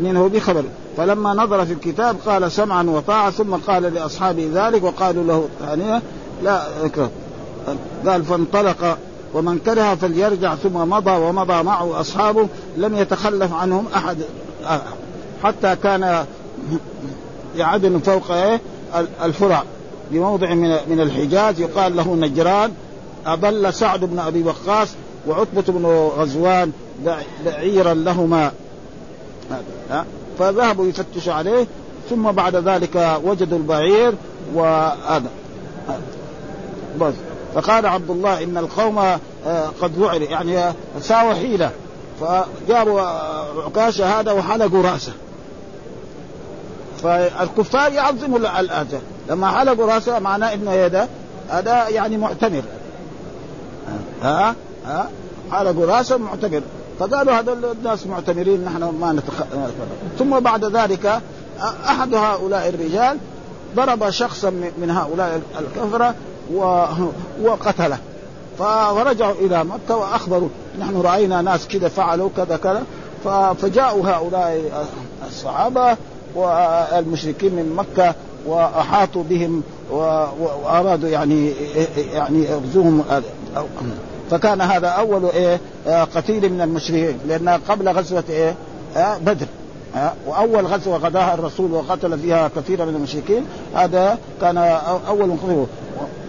منه 0.01 0.27
بخبر. 0.27 0.63
فلما 0.97 1.33
نظر 1.33 1.65
في 1.65 1.73
الكتاب 1.73 2.15
قال 2.25 2.51
سمعا 2.51 2.83
وطاعة 2.83 3.31
ثم 3.31 3.55
قال 3.55 3.83
لأصحابه 3.83 4.49
ذلك 4.53 4.83
وقالوا 4.83 5.23
له 5.23 5.47
ثانية. 5.59 6.01
لا 6.43 6.63
قال 8.05 8.23
فانطلق 8.23 8.97
ومن 9.33 9.59
كره 9.59 9.95
فليرجع 9.95 10.55
ثم 10.55 10.73
مضى 10.73 11.11
ومضى 11.11 11.63
معه 11.63 11.99
أصحابه 11.99 12.47
لم 12.77 12.95
يتخلف 12.95 13.53
عنهم 13.53 13.85
أحد. 13.95 14.17
حتى 15.43 15.75
كان 15.75 16.25
عدن 17.59 17.99
فوق 17.99 18.31
إيه؟ 18.31 18.61
الفرع 19.23 19.63
بموضع 20.11 20.53
من 20.53 20.77
من 20.87 20.99
الحجاز 20.99 21.59
يقال 21.59 21.95
له 21.95 22.15
نجران. 22.15 22.71
أضل 23.25 23.73
سعد 23.73 23.99
بن 24.05 24.19
أبي 24.19 24.43
وقاص 24.43 24.87
وعتبة 25.27 25.63
بن 25.67 25.85
غزوان 26.17 26.71
بعيرا 27.45 27.93
لهما. 27.93 28.51
فذهبوا 30.39 30.87
يفتشوا 30.87 31.33
عليه 31.33 31.67
ثم 32.09 32.31
بعد 32.31 32.55
ذلك 32.55 33.19
وجدوا 33.23 33.57
البعير 33.57 34.13
وهذا. 34.53 35.29
بس. 36.99 37.13
فقال 37.55 37.85
عبد 37.85 38.09
الله 38.09 38.43
إن 38.43 38.57
القوم 38.57 38.97
آه، 38.97 39.67
قد 39.81 39.99
وعر 39.99 40.21
يعني 40.21 40.73
ساوى 41.01 41.35
حيلة. 41.35 41.71
فجابوا 42.19 43.01
عكاشه 43.65 44.19
هذا 44.19 44.31
وحلقوا 44.31 44.83
رأسه. 44.83 45.11
فالكفار 47.03 47.91
يعظموا 47.91 48.59
الاجر 48.59 48.99
لما 49.29 49.51
حلقوا 49.51 49.85
رأسه 49.85 50.19
معناه 50.19 50.53
إنه 50.53 50.71
هذا 50.71 51.07
هذا 51.49 51.89
يعني 51.89 52.17
معتمر. 52.17 52.63
ها؟ 54.23 54.55
ها؟ 54.85 55.09
حلقوا 55.51 55.85
رأسه 55.85 56.17
معتمر. 56.17 56.61
فقالوا 56.99 57.33
هذول 57.33 57.65
الناس 57.65 58.07
معتمرين 58.07 58.65
نحن 58.65 58.83
ما 58.83 59.13
نتخ... 59.13 59.33
ثم 60.19 60.39
بعد 60.39 60.65
ذلك 60.65 61.21
أحد 61.85 62.13
هؤلاء 62.13 62.69
الرجال 62.69 63.17
ضرب 63.75 64.09
شخصا 64.09 64.49
من 64.49 64.89
هؤلاء 64.89 65.41
الكفرة 65.59 66.15
و... 66.53 66.85
وقتله. 67.41 67.97
فرجعوا 68.59 69.35
إلى 69.41 69.63
مكة 69.63 69.95
وأخبروا 69.95 70.49
نحن 70.79 71.01
رأينا 71.01 71.41
ناس 71.41 71.67
كذا 71.67 71.87
فعلوا 71.87 72.29
كذا 72.37 72.57
كذا 72.57 72.83
فجاءوا 73.53 74.09
هؤلاء 74.09 74.61
الصحابة 75.27 75.97
والمشركين 76.35 77.55
من 77.55 77.75
مكة 77.75 78.15
وأحاطوا 78.45 79.23
بهم 79.29 79.63
وأرادوا 80.41 81.09
يعني 81.09 81.53
يعني 82.13 82.45
يغزوهم 82.45 83.03
فكان 84.31 84.61
هذا 84.61 84.87
أول 84.87 85.25
إيه 85.25 85.59
قتيل 86.15 86.53
من 86.53 86.61
المشركين 86.61 87.17
لأن 87.27 87.49
قبل 87.49 87.89
غزوة 87.89 88.23
إيه 88.29 88.55
بدر. 89.21 89.45
وأول 90.27 90.65
غزوة 90.65 90.97
غداها 90.97 91.33
الرسول 91.33 91.71
وقتل 91.71 92.19
فيها 92.19 92.49
كثيرا 92.55 92.85
من 92.85 92.95
المشركين 92.95 93.45
هذا 93.75 94.17
كان 94.41 94.57
أول 95.07 95.37
قتيل 95.43 95.67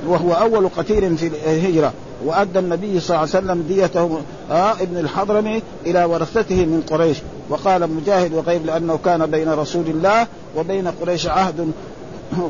وهو 0.06 0.32
أول 0.32 0.68
قتيل 0.68 1.16
في 1.16 1.26
الهجرة. 1.26 1.92
وأدى 2.24 2.58
النبي 2.58 3.00
صلى 3.00 3.16
الله 3.16 3.28
عليه 3.34 3.46
وسلم 3.46 3.64
ديته 3.68 4.20
آه 4.50 4.72
ابن 4.72 4.96
الحضرمي 4.96 5.62
إلى 5.86 6.04
ورثته 6.04 6.56
من 6.56 6.82
قريش. 6.90 7.16
وقال 7.48 7.94
مجاهد 7.94 8.32
وغيب 8.32 8.66
لأنه 8.66 8.98
كان 9.04 9.26
بين 9.26 9.48
رسول 9.48 9.86
الله 9.86 10.26
وبين 10.56 10.88
قريش 10.88 11.26
عهد 11.26 11.72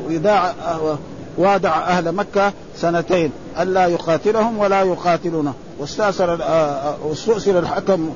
وداع 0.09 0.53
وادع 1.37 1.77
أهل 1.77 2.11
مكة 2.11 2.53
سنتين. 2.77 3.31
ألا 3.59 3.87
يقاتلهم 3.87 4.57
ولا 4.57 4.81
يقاتلونه. 4.81 5.53
واستأثر 5.79 6.29
واستؤثر 7.03 7.59
الحكم 7.59 8.09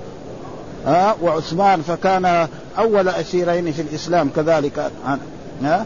ها 0.85 1.15
وعثمان 1.21 1.81
فكان 1.81 2.47
أول 2.77 3.09
أسيرين 3.09 3.71
في 3.71 3.81
الإسلام 3.81 4.29
كذلك. 4.35 4.91
ها 5.63 5.85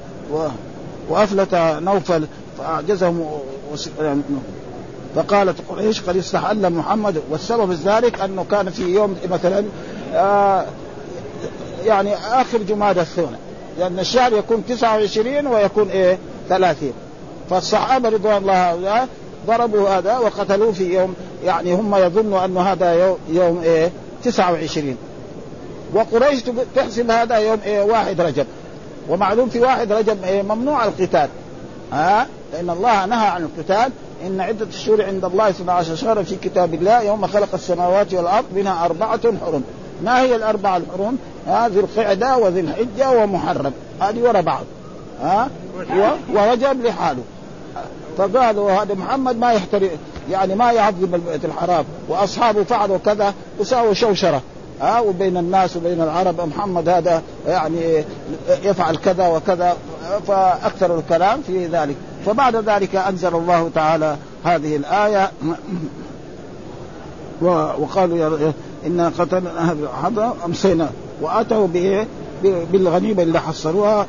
وأفلت 1.10 1.56
نوفل 1.56 2.28
فأعجزهم 2.58 3.26
فقالت 5.16 5.56
قريش 5.70 6.02
قد 6.02 6.18
استحل 6.18 6.70
محمد 6.70 7.22
والسبب 7.30 7.72
ذلك 7.72 8.22
أنه 8.22 8.46
كان 8.52 8.70
في 8.70 8.84
يوم 8.84 9.16
مثلا 9.32 9.66
آه 10.14 10.66
يعني 11.86 12.16
آخر 12.16 12.58
جماد 12.58 12.98
الثاني 12.98 13.38
لأن 13.80 14.00
الشهر 14.00 14.34
يكون 14.34 14.64
29 14.66 15.48
ويكون 15.48 15.90
إيه؟ 15.90 16.18
30 16.50 16.94
فالصحابة 17.50 18.10
رضوان 18.10 18.38
الله 18.38 19.08
ضربوا 19.48 19.90
هذا 19.90 20.18
وقتلوه 20.18 20.72
في 20.72 20.94
يوم 20.94 21.16
يعني 21.44 21.74
هم 21.74 21.96
يظنوا 21.96 22.46
انه 22.46 22.62
هذا 22.62 22.94
يوم, 22.94 23.18
يوم 23.30 23.62
إيه؟ 23.64 23.92
29 24.24 24.98
وقريش 25.94 26.44
تحسب 26.76 27.12
هذا 27.12 27.38
يوم 27.38 27.60
إيه؟ 27.66 27.82
واحد 27.82 28.22
رجب. 28.22 28.46
ومعلوم 29.10 29.50
في 29.50 29.60
واحد 29.60 29.92
رجب 29.92 30.24
إيه؟ 30.24 30.42
ممنوع 30.42 30.86
القتال. 30.86 31.30
ها؟ 31.94 32.28
لأن 32.54 32.70
الله 32.70 33.06
نهى 33.06 33.28
عن 33.28 33.44
القتال. 33.44 33.92
إن 34.26 34.42
عدة 34.42 34.66
الشهور 34.66 35.04
عند 35.04 35.26
الله 35.26 35.50
12 35.50 35.96
شهرا 35.96 36.24
في 36.24 36.36
كتاب 36.36 36.74
الله 36.74 37.02
يوم 37.02 37.28
خلق 37.28 37.50
السماوات 37.54 38.14
والأرض 38.14 38.46
منها 38.56 38.86
أربعة 38.86 39.20
حرم. 39.46 39.64
ما 40.04 40.22
هي 40.22 40.36
الأربعة 40.36 40.78
الحرم؟ 40.78 41.18
ها 41.48 41.68
ذي 41.68 41.80
القعدة 41.80 42.38
وذي 42.38 42.60
الحجة 42.60 43.24
ومحرم. 43.24 43.72
هذه 44.02 44.22
ورا 44.22 44.42
بعض. 44.42 44.64
ها؟ 45.22 45.50
ورجب 46.34 46.86
لحاله. 46.86 47.24
فقالوا 48.18 48.72
هذا 48.72 48.94
محمد 48.94 49.38
ما 49.38 49.54
يحترم 49.54 49.90
يعني 50.32 50.56
ما 50.56 50.72
يعظم 50.72 51.16
البيت 51.16 51.46
الحرام. 51.46 51.86
وأصحابه 52.10 52.64
فعلوا 52.64 52.98
كذا 52.98 53.34
وساووا 53.60 53.94
شوشرة. 53.94 54.42
ها 54.82 55.00
وبين 55.00 55.38
الناس 55.38 55.78
وبين 55.78 56.02
العرب 56.02 56.42
محمد 56.42 56.90
هذا 56.90 57.22
يعني 57.48 58.04
يفعل 58.64 58.96
كذا 58.96 59.28
وكذا. 59.28 59.78
فأكثر 60.28 61.00
الكلام 61.00 61.42
في 61.42 61.68
ذلك. 61.68 61.96
فبعد 62.28 62.56
ذلك 62.56 62.96
أنزل 62.96 63.36
الله 63.36 63.70
تعالى 63.76 64.18
هذه 64.44 64.76
الآية. 64.76 65.32
وقالوا 67.42 68.18
يا 68.18 68.54
إنا 68.86 69.12
قتلنا 69.20 69.60
أهل 69.60 69.88
أمسينا 70.46 70.90
وأتوا 71.22 71.68
بالغنيمة 72.44 73.24
اللي 73.24 73.40
حصلوها 73.40 74.06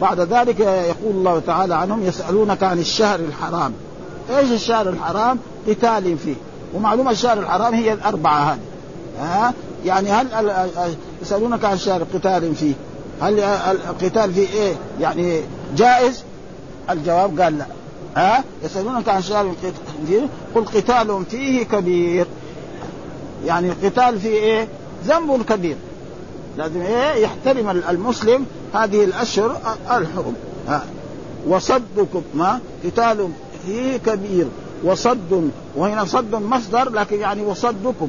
بعد 0.00 0.20
ذلك 0.20 0.60
يقول 0.60 1.16
الله 1.16 1.42
تعالى 1.46 1.74
عنهم 1.74 2.06
يسألونك 2.06 2.62
عن 2.62 2.78
الشهر 2.78 3.20
الحرام. 3.20 3.72
إيش 4.36 4.52
الشهر 4.52 4.88
الحرام؟ 4.88 5.38
قتال 5.68 6.18
فيه. 6.18 6.34
ومعلومة 6.74 7.10
الشهر 7.10 7.38
الحرام 7.38 7.74
هي 7.74 7.92
الأربعة 7.92 8.52
هذه. 8.52 8.58
ها؟ 9.20 9.54
يعني 9.84 10.10
هل 10.12 10.26
يسألونك 11.22 11.64
عن 11.64 11.72
الشهر 11.74 12.02
قتال 12.14 12.54
فيه. 12.54 12.74
هل 13.20 13.40
القتال 13.40 14.34
فيه 14.34 14.48
إيه؟ 14.48 14.74
يعني 15.00 15.40
جائز؟ 15.76 16.24
الجواب 16.90 17.40
قال 17.40 17.58
لا. 17.58 17.66
ها؟ 18.16 18.44
يسألونك 18.64 19.08
عن 19.08 19.20
فيه 20.06 20.28
قل 20.54 20.64
قتال 20.64 21.24
فيه 21.30 21.62
كبير. 21.62 22.26
يعني 23.44 23.68
القتال 23.68 24.20
فيه 24.20 24.28
إيه؟ 24.28 24.68
ذنب 25.06 25.42
كبير. 25.42 25.76
لازم 26.58 26.80
إيه؟ 26.80 27.14
يحترم 27.14 27.70
المسلم 27.70 28.46
هذه 28.74 29.04
الأشهر 29.04 29.60
الحرم. 29.90 30.34
ها؟ 30.68 30.84
وصدكم 31.48 32.22
ما؟ 32.34 32.60
قتال 32.84 33.28
فيه 33.66 33.96
كبير. 33.96 34.46
وصد 34.84 35.50
وهنا 35.76 36.04
صد 36.04 36.34
مصدر 36.34 36.90
لكن 36.90 37.20
يعني 37.20 37.42
وصدكم. 37.42 38.08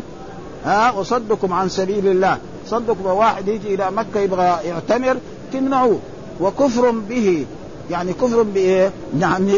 ها؟ 0.66 0.92
وصدكم 0.92 1.54
عن 1.54 1.70
سبيل 1.70 2.08
الله. 2.08 2.38
صدكم 2.68 3.06
واحد 3.06 3.48
يجي 3.48 3.76
إلى 3.76 3.92
مكة 3.92 4.20
يبغى 4.20 4.60
يعتمر 4.66 5.18
تمنعوه. 5.54 6.00
وكفر 6.42 6.92
به. 6.92 7.46
يعني 7.92 8.14
كفر 8.14 8.44
بايه؟ 8.44 8.92
يعني 9.20 9.54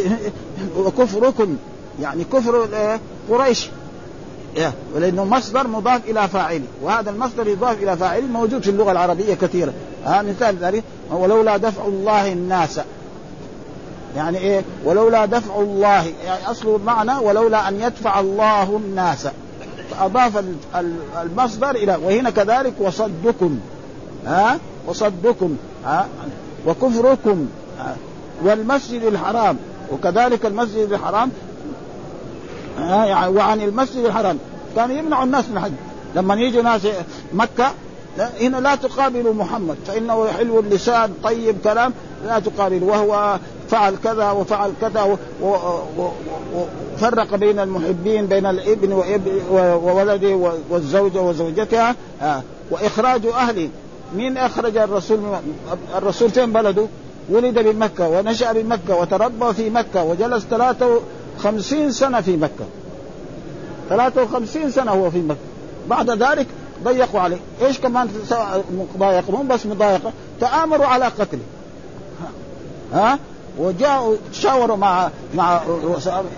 وكفركم 0.78 1.58
يعني 2.02 2.24
كفر 2.24 2.68
قريش. 3.30 3.70
ولأنه 4.96 5.26
مصدر 5.26 5.68
مضاف 5.68 6.02
إلى 6.10 6.28
فاعل 6.28 6.62
وهذا 6.82 7.10
المصدر 7.10 7.48
يضاف 7.48 7.84
إلى 7.84 7.98
فاعل 7.98 8.28
موجود 8.28 8.62
في 8.64 8.70
اللغة 8.70 8.92
العربية 8.92 9.34
كثيرا 9.34 9.74
ها 10.06 10.22
مثال 10.22 10.58
ذلك 10.58 10.84
ولولا 11.12 11.58
دفع 11.58 11.86
الله 11.86 12.34
الناس. 12.34 12.80
يعني 14.16 14.38
إيه؟ 14.38 14.62
ولولا 14.86 15.26
دفع 15.26 15.60
الله 15.60 16.06
يعني 16.26 16.52
أصل 16.52 16.76
المعنى 16.76 17.12
ولولا 17.22 17.68
أن 17.68 17.82
يدفع 17.82 18.20
الله 18.20 18.78
الناس. 18.78 19.28
فأضاف 19.92 20.44
المصدر 21.22 21.70
إلى 21.70 21.96
وهنا 22.04 22.30
كذلك 22.30 22.74
وصدكم. 22.80 23.60
ها 24.26 24.60
وصدكم. 24.88 25.58
ها 25.86 26.08
وكفركم. 26.68 27.48
والمسجد 28.44 29.04
الحرام 29.04 29.58
وكذلك 29.92 30.46
المسجد 30.46 30.94
الحرام 30.94 31.32
ها 32.78 33.06
يعني 33.06 33.36
وعن 33.36 33.62
المسجد 33.62 34.06
الحرام. 34.06 34.38
كان 34.76 34.92
يمنع 34.92 35.24
الناس 35.24 35.46
من 35.50 35.58
الحج. 35.58 35.72
لما 36.16 36.36
يجوا 36.36 36.64
ناس 36.64 36.82
مكة 37.34 37.72
هنا 38.42 38.58
لا 38.58 38.76
تقابلوا 38.76 39.34
محمد 39.34 39.78
فإنه 39.88 40.28
حلو 40.28 40.60
اللسان 40.60 41.14
طيب 41.24 41.56
كلام 41.64 41.94
لا 42.26 42.40
تقابل. 42.40 42.84
وهو 42.84 43.40
فعل 43.70 43.96
كذا 44.04 44.32
وفعل 44.32 44.72
كذا 44.82 45.18
وفرق 46.96 47.36
بين 47.36 47.60
المحبين 47.60 48.26
بين 48.26 48.46
الابن 48.46 48.94
وولده 49.52 50.52
والزوجه 50.70 51.22
وزوجتها 51.22 51.96
وإخراج 52.72 53.26
أهله. 53.26 53.70
مين 54.16 54.38
أخرج 54.38 54.78
الرسول 54.78 55.20
الرسول 55.98 56.30
فين 56.30 56.54
بلده؟ 56.54 56.88
ولد 57.30 57.60
بمكة 57.60 58.10
ونشأ 58.10 58.54
بمكة 58.54 58.96
وتربى 58.96 59.54
في 59.54 59.70
مكة 59.70 60.04
وجلس 60.04 60.44
53 60.44 61.92
سنة 61.92 62.22
في 62.22 62.38
مكة. 62.38 62.66
53 63.90 64.72
سنة 64.72 64.92
هو 64.92 65.12
في 65.12 65.22
مكة. 65.22 65.40
بعد 65.90 66.10
ذلك 66.10 66.48
ضيقوا 66.84 67.20
عليه. 67.20 67.38
إيش 67.62 67.80
كمان 67.80 68.10
ضايقوا 68.98 69.38
مو 69.38 69.44
بس 69.44 69.66
مضايقة. 69.66 70.12
تآمروا 70.42 70.86
على 70.86 71.06
قتله. 71.06 71.42
ها؟ 72.94 73.20
وجاءوا 73.60 74.16
تشاوروا 74.34 74.78
مع 74.78 75.10
مع 75.36 75.62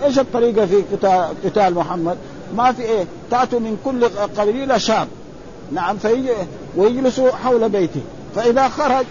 إيش 0.04 0.18
الطريقة 0.18 0.66
في 0.66 0.82
قتال 1.44 1.74
محمد؟ 1.74 2.16
ما 2.56 2.72
في 2.72 2.82
إيه؟ 2.82 3.04
تأتوا 3.30 3.60
من 3.60 3.78
كل 3.84 4.04
قبيلة 4.38 4.78
شاب. 4.78 5.08
نعم 5.72 5.98
فيجي 5.98 6.32
ويجلسوا 6.76 7.30
حول 7.30 7.68
بيته. 7.68 8.00
فإذا 8.34 8.68
خرج 8.68 9.04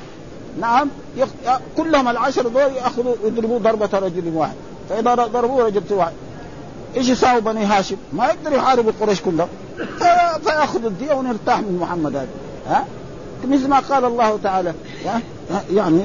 نعم 0.60 0.90
يخ... 1.18 1.30
كلهم 1.78 2.08
العشر 2.08 2.48
دول 2.48 2.62
ياخذوا 2.62 3.16
يضربوا 3.26 3.60
ضربة 3.60 4.00
رجل 4.00 4.32
واحد. 4.36 4.56
فإذا 4.90 5.16
ضربوا 5.16 5.64
رجل 5.64 5.82
واحد 5.92 6.14
إيش 6.96 7.10
يساوي 7.10 7.42
بني 7.42 7.66
هاشم؟ 7.66 7.96
ما 8.14 8.26
يقدر 8.26 8.54
يحارب 8.54 8.90
القريش 8.90 9.22
كلهم. 9.22 9.48
فيأخذ 10.44 10.86
الدية 10.86 11.14
ونرتاح 11.14 11.60
من 11.60 11.78
محمد 11.82 12.16
هذا. 12.16 12.28
ها؟ 12.68 12.86
مثل 13.48 13.68
ما 13.68 13.80
قال 13.80 14.06
الله 14.06 14.40
تعالى 14.44 14.74
يعني 15.74 16.02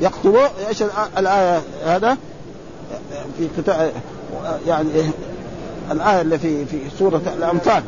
يقتلوا 0.00 0.48
إيش 0.68 0.82
الآية 1.18 1.62
هذا؟ 1.84 2.16
في 3.38 3.48
كتاب 3.58 3.92
يعني 4.66 4.88
الآية 5.90 6.20
اللي 6.20 6.38
في 6.38 6.64
في 6.64 6.78
سورة 6.98 7.22
الأنفال. 7.38 7.82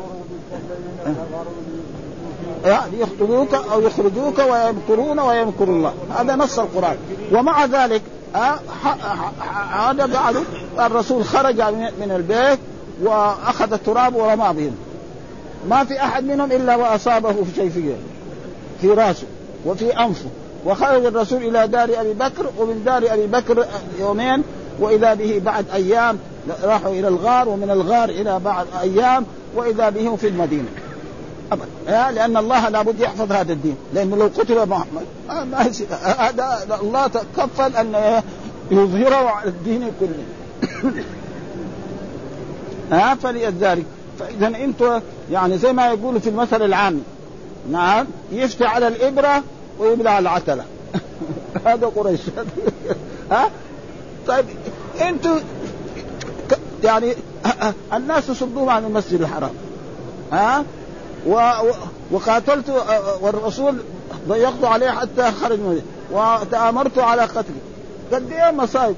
يقتلوك 2.99 3.53
أو 3.53 3.81
يخرجوك 3.81 4.39
ويمكرون 4.39 5.19
ويمكر 5.19 5.63
الله. 5.63 5.93
هذا 6.17 6.35
نص 6.35 6.59
القرآن. 6.59 6.97
ومع 7.33 7.65
ذلك 7.65 8.01
هذا 9.71 10.05
بعد 10.05 10.35
الرسول 10.79 11.25
خرج 11.25 11.61
من 12.01 12.11
البيت 12.15 12.59
وأخذ 13.03 13.73
التراب 13.73 14.15
ورمى 14.15 14.53
بهم 14.53 14.75
ما 15.69 15.83
في 15.83 16.03
أحد 16.03 16.23
منهم 16.23 16.51
إلا 16.51 16.75
وأصابه 16.75 17.31
في 17.31 17.55
شيء 17.55 17.95
في 18.81 18.89
رأسه 18.89 19.27
وفي 19.65 19.99
أنفه. 19.99 20.29
وخرج 20.65 21.05
الرسول 21.05 21.43
إلى 21.43 21.67
دار 21.67 21.89
أبي 22.01 22.13
بكر 22.13 22.45
ومن 22.57 22.83
دار 22.85 23.13
أبي 23.13 23.27
بكر 23.27 23.65
يومين 23.99 24.43
وإذا 24.79 25.13
به 25.13 25.41
بعد 25.45 25.65
أيام 25.73 26.17
راحوا 26.63 26.91
إلى 26.91 27.07
الغار 27.07 27.49
ومن 27.49 27.69
الغار 27.71 28.09
إلى 28.09 28.39
بعد 28.39 28.67
أيام 28.81 29.25
وإذا 29.55 29.89
به 29.89 30.15
في 30.15 30.27
المدينة. 30.27 30.69
أبدا. 31.51 32.11
لأن 32.11 32.37
الله 32.37 32.69
لابد 32.69 32.99
يحفظ 32.99 33.31
هذا 33.31 33.53
الدين. 33.53 33.75
لأنه 33.93 34.15
لو 34.15 34.25
قتل 34.37 34.69
محمد 34.69 35.05
هذا 36.19 36.77
الله 36.81 37.07
تكفل 37.07 37.75
أن 37.75 38.21
يظهره 38.71 39.29
على 39.29 39.49
الدين 39.49 39.91
كله. 39.99 40.23
ها 42.91 43.15
فلذلك 43.15 43.85
فإذا 44.19 44.47
أنتم 44.47 44.99
يعني 45.31 45.57
زي 45.57 45.73
ما 45.73 45.87
يقولوا 45.87 46.19
في 46.19 46.29
المثل 46.29 46.61
العام 46.61 47.01
نعم 47.71 48.07
يفتي 48.31 48.65
على 48.65 48.87
الإبرة 48.87 49.43
ويبلع 49.79 50.19
العتلة. 50.19 50.63
هذا 51.65 51.87
قريش. 51.87 52.19
ها؟ 53.31 53.49
طيب 54.27 54.45
أنتم 55.01 55.39
يعني 56.83 57.13
الناس 57.93 58.29
يصدون 58.29 58.69
عن 58.69 58.85
المسجد 58.85 59.21
الحرام. 59.21 59.53
ها؟ 60.31 60.63
وقاتلت 62.11 62.69
والرسول 63.21 63.77
ضيقت 64.27 64.63
عليه 64.63 64.89
حتى 64.89 65.31
خرج 65.31 65.59
منه 65.59 65.81
وتآمرت 66.11 66.97
على 66.97 67.21
قتله 67.21 67.61
قد 68.13 68.31
إيه 68.31 68.51
مصايب 68.51 68.95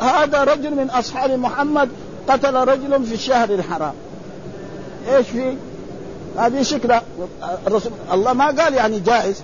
هذا 0.00 0.44
رجل 0.44 0.74
من 0.74 0.90
أصحاب 0.90 1.30
محمد 1.30 1.88
قتل 2.28 2.54
رجل 2.54 3.04
في 3.04 3.14
الشهر 3.14 3.50
الحرام. 3.50 3.94
إيش 5.08 5.26
فيه؟ 5.26 5.56
هذه 6.38 6.62
شكلة. 6.62 7.02
الرسول 7.66 7.92
الله 8.12 8.32
ما 8.32 8.46
قال 8.46 8.74
يعني 8.74 9.00
جائز. 9.00 9.42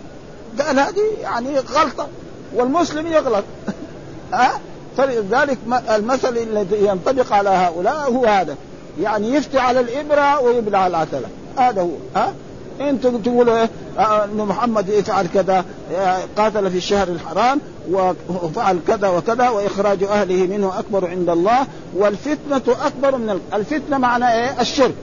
قال 0.61 0.79
هذه 0.79 1.03
يعني 1.23 1.59
غلطة 1.59 2.09
والمسلم 2.55 3.07
يغلط. 3.07 3.45
ها؟ 4.33 4.61
فلذلك 4.97 5.59
المثل 5.95 6.37
الذي 6.37 6.87
ينطبق 6.87 7.33
على 7.33 7.51
هؤلاء 7.51 8.13
هو 8.13 8.27
هذا. 8.27 8.57
يعني 9.01 9.35
يفتي 9.35 9.59
على 9.59 9.81
الإبرة 9.81 10.41
ويبلع 10.41 10.87
العتلة. 10.87 11.29
هذا 11.69 11.83
هو 11.83 11.91
ها 12.17 12.35
أنتم 12.81 13.19
تقولوا 13.19 13.61
إيه 13.61 13.71
آه، 13.99 14.25
ان 14.25 14.37
محمد 14.37 14.89
يفعل 14.89 15.27
كذا 15.35 15.65
آه، 15.95 16.19
قاتل 16.37 16.71
في 16.71 16.77
الشهر 16.77 17.09
الحرام 17.09 17.61
وفعل 17.91 18.79
كذا 18.89 19.09
وكذا 19.09 19.49
وإخراج 19.49 20.03
أهله 20.05 20.47
منه 20.47 20.79
أكبر 20.79 21.09
عند 21.11 21.29
الله 21.29 21.67
والفتنة 21.97 22.77
أكبر 22.87 23.17
من 23.17 23.41
الفتنة 23.55 23.99
معنى 23.99 24.33
إيه؟ 24.33 24.61
الشرك 24.61 24.95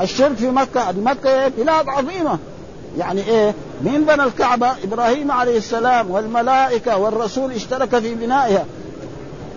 الشرك 0.00 0.36
في 0.36 0.50
مكة 0.50 0.92
مكة 0.92 1.30
إيه؟ 1.30 1.48
بلاد 1.48 1.88
عظيمة 1.88 2.38
يعني 2.98 3.20
إيه؟ 3.28 3.54
مين 3.84 4.04
بنى 4.04 4.22
الكعبة؟ 4.22 4.72
إبراهيم 4.84 5.32
عليه 5.32 5.58
السلام 5.58 6.10
والملائكة 6.10 6.96
والرسول 6.96 7.52
اشترك 7.52 7.98
في 7.98 8.14
بنائها 8.14 8.64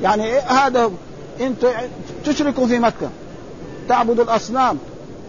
يعني 0.02 0.26
إيه 0.26 0.40
هذا 0.40 0.92
أنتم 1.42 1.70
تشركوا 2.26 2.68
في 2.68 2.80
مكة 2.80 3.10
تعبدوا 3.90 4.24
الأصنام 4.24 4.78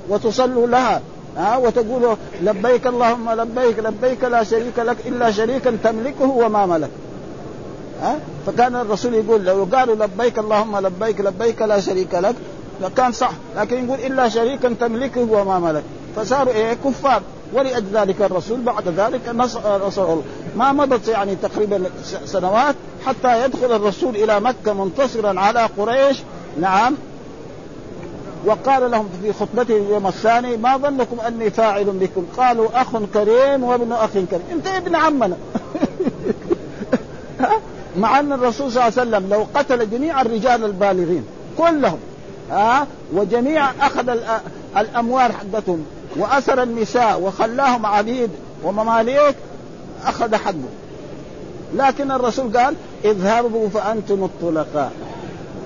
وتصلوا 0.08 0.66
لها. 0.66 1.00
ها 1.36 1.56
وتقول 1.56 2.16
لبيك 2.42 2.86
اللهم 2.86 3.30
لبيك 3.30 3.78
لبيك 3.78 4.24
لا 4.24 4.44
شريك 4.44 4.78
لك 4.78 4.96
إلا 5.06 5.30
شريكا 5.30 5.78
تملكه 5.84 6.30
وما 6.30 6.66
ملك. 6.66 6.90
ها 8.02 8.18
فكان 8.46 8.76
الرسول 8.76 9.14
يقول 9.14 9.44
لو 9.44 9.68
قالوا 9.72 9.94
لبيك 9.94 10.38
اللهم 10.38 10.78
لبيك 10.78 11.20
لبيك 11.20 11.62
لا 11.62 11.80
شريك 11.80 12.14
لك 12.14 12.34
لكان 12.82 13.12
صح. 13.12 13.30
لكن 13.56 13.84
يقول 13.84 13.98
إلا 14.00 14.28
شريكا 14.28 14.74
تملكه 14.80 15.32
وما 15.32 15.58
ملك. 15.58 15.82
فصاروا 16.16 16.52
إيه 16.52 16.74
كفار. 16.74 17.22
ولأجل 17.52 17.86
ذلك 17.92 18.22
الرسول 18.22 18.60
بعد 18.60 18.88
ذلك 18.88 19.20
نصر 19.34 20.16
ما 20.56 20.72
مضت 20.72 21.08
يعني 21.08 21.36
تقريبا 21.36 21.82
سنوات 22.24 22.74
حتى 23.06 23.44
يدخل 23.44 23.76
الرسول 23.76 24.16
إلى 24.16 24.40
مكة 24.40 24.72
منتصرا 24.72 25.40
على 25.40 25.68
قريش. 25.78 26.16
نعم. 26.60 26.94
وقال 28.46 28.90
لهم 28.90 29.08
في 29.22 29.32
خطبته 29.32 29.76
اليوم 29.76 30.06
الثاني 30.06 30.56
ما 30.56 30.76
ظنكم 30.76 31.20
أني 31.20 31.50
فاعل 31.50 31.84
بكم؟ 31.84 32.26
قالوا 32.36 32.68
أخ 32.74 32.96
كريم 33.14 33.64
وابن 33.64 33.92
أخ 33.92 34.10
كريم. 34.12 34.42
انت 34.52 34.66
ابن 34.66 34.94
عمنا. 34.94 35.36
مع 37.98 38.20
أن 38.20 38.32
الرسول 38.32 38.72
صلى 38.72 38.88
الله 38.88 39.00
عليه 39.00 39.10
وسلم 39.10 39.30
لو 39.30 39.46
قتل 39.54 39.90
جميع 39.90 40.20
الرجال 40.20 40.64
البالغين 40.64 41.24
كلهم 41.58 41.98
ها؟ 42.50 42.86
وجميع 43.12 43.70
أخذ 43.80 44.16
الأموال 44.76 45.32
حقتهم 45.32 45.84
وأسر 46.16 46.62
النساء 46.62 47.20
وخلاهم 47.20 47.86
عبيد 47.86 48.30
ومماليك 48.64 49.36
أخذ 50.04 50.34
حقه 50.34 50.54
لكن 51.74 52.10
الرسول 52.10 52.58
قال 52.58 52.74
اذهبوا 53.04 53.68
فأنتم 53.68 54.24
الطلقاء. 54.24 54.92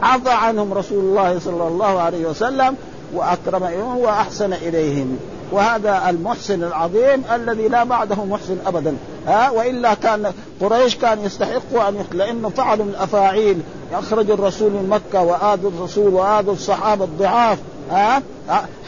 عفى 0.02 0.30
عنهم 0.30 0.72
رسول 0.72 0.98
الله 0.98 1.38
صلى 1.38 1.68
الله 1.68 2.00
عليه 2.00 2.26
وسلم 2.26 2.76
وأكرم 3.14 3.62
وأحسن 3.96 4.52
إليهم. 4.52 5.18
وهذا 5.52 6.10
المحسن 6.10 6.62
العظيم 6.62 7.22
الذي 7.34 7.68
لا 7.68 7.84
بعده 7.84 8.24
محسن 8.24 8.56
ابدا. 8.66 8.96
ها؟ 9.26 9.50
وإلا 9.50 9.94
كان 9.94 10.32
قريش 10.60 10.96
كان 10.96 11.20
يستحقوا 11.20 11.88
أن 11.88 12.04
لأنه 12.12 12.48
فعلوا 12.48 12.84
من 12.84 12.90
الأفاعيل. 12.90 13.60
اخرجوا 13.92 14.34
الرسول 14.34 14.70
من 14.70 14.88
مكة 14.88 15.22
وآذوا 15.22 15.70
الرسول 15.70 16.14
وآذوا 16.14 16.52
الصحابة 16.52 17.04
الضعاف. 17.04 17.58
ها؟ 17.90 18.22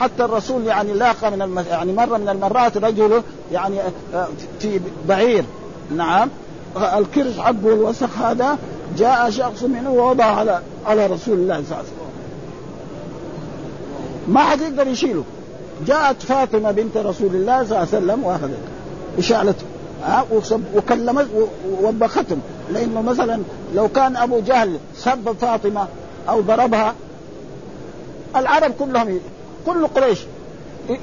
حتى 0.01 0.25
الرسول 0.25 0.67
يعني 0.67 0.93
لاقى 0.93 1.31
من 1.31 1.43
الم... 1.43 1.65
يعني 1.71 1.93
مره 1.93 2.17
من 2.17 2.29
المرات 2.29 2.77
رجل 2.77 3.23
يعني 3.53 3.81
آه، 4.15 4.29
في 4.61 4.81
بعير. 5.09 5.45
نعم. 5.97 6.29
الكرش 6.77 7.39
حقه 7.39 7.53
الوسخ 7.65 8.19
هذا 8.19 8.59
جاء 8.99 9.31
شخص 9.31 9.63
منه 9.63 9.91
ووضع 9.91 10.25
على 10.25 10.61
على 10.87 11.07
رسول 11.07 11.35
الله 11.35 11.55
صلى 11.55 11.63
الله 11.63 11.77
عليه 11.77 11.87
وسلم. 11.89 12.05
ما 14.29 14.41
حد 14.41 14.61
يقدر 14.61 14.87
يشيله. 14.87 15.25
جاءت 15.87 16.23
فاطمة 16.23 16.71
بنت 16.71 16.97
رسول 16.97 17.35
الله 17.35 17.65
صلى 17.65 17.77
الله 17.77 17.77
عليه 17.77 17.89
وسلم 17.89 18.25
واخذت 18.25 18.59
وشالته 19.19 19.65
ها 20.03 20.27
وكلمت 20.75 21.27
ووبختهم 21.83 22.41
لأنه 22.73 23.03
مثلا 23.03 23.41
لو 23.75 23.89
كان 23.89 24.17
أبو 24.17 24.41
جهل 24.41 24.79
سب 24.97 25.37
فاطمة 25.41 25.87
أو 26.29 26.41
ضربها 26.41 26.95
العرب 28.37 28.73
كلهم 28.81 29.21
كل 29.67 29.87
قريش 29.87 30.19